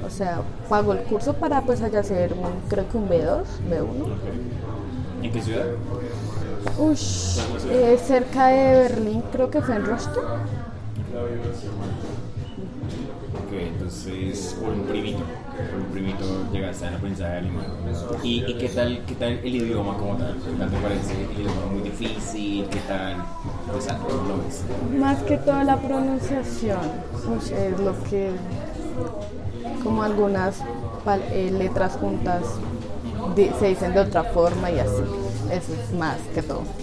O 0.06 0.10
sea, 0.10 0.42
pago 0.70 0.94
el 0.94 1.00
curso 1.04 1.34
para 1.34 1.62
pues 1.62 1.82
allá 1.82 2.02
hacer 2.02 2.34
un, 2.34 2.70
creo 2.70 2.88
que 2.90 2.98
un 2.98 3.10
B2, 3.10 3.44
B1. 3.70 4.06
¿En 5.24 5.32
qué 5.32 5.42
ciudad? 5.42 5.66
Ush, 6.78 7.40
eh, 7.70 7.98
cerca 8.06 8.48
de 8.48 8.80
Berlín, 8.90 9.24
creo 9.32 9.50
que 9.50 9.62
fue 9.62 9.76
en 9.76 9.86
Rostock. 9.86 10.26
Entonces 13.60 14.58
por 14.60 14.74
un 14.74 14.84
primito, 14.84 15.20
por 15.72 15.80
un 15.80 15.92
primito 15.92 16.52
llegaste 16.52 16.88
al 16.88 16.96
aprendizaje 16.96 17.32
de 17.32 17.38
alemán. 17.38 17.66
¿Y, 18.24 18.44
y 18.46 18.54
qué, 18.56 18.70
tal, 18.70 19.04
qué 19.06 19.16
tal 19.16 19.40
el 19.44 19.56
idioma 19.56 19.98
como 19.98 20.18
tal? 20.18 20.36
¿Qué 20.36 20.58
tal 20.58 20.70
te 20.70 20.78
parece 20.78 21.14
el 21.14 21.42
idioma 21.42 21.66
muy 21.72 21.82
difícil? 21.82 22.68
¿Qué 22.70 22.80
tal? 22.88 23.24
Pues, 23.72 23.88
¿cómo 23.88 24.28
lo 24.28 24.44
ves? 24.44 24.64
Más 25.00 25.22
que 25.24 25.38
todo 25.38 25.64
la 25.64 25.78
pronunciación, 25.78 26.80
ush, 27.38 27.52
es 27.52 27.80
lo 27.80 28.04
que, 28.04 28.32
como 29.84 30.04
algunas 30.04 30.62
eh, 31.32 31.52
letras 31.52 31.94
juntas 31.94 32.44
se 33.60 33.68
dicen 33.68 33.94
de 33.94 34.00
otra 34.00 34.24
forma 34.24 34.72
y 34.72 34.80
así. 34.80 35.04
Eso 35.52 35.74
es 35.74 35.94
más 35.98 36.18
que 36.34 36.42
todo. 36.42 36.64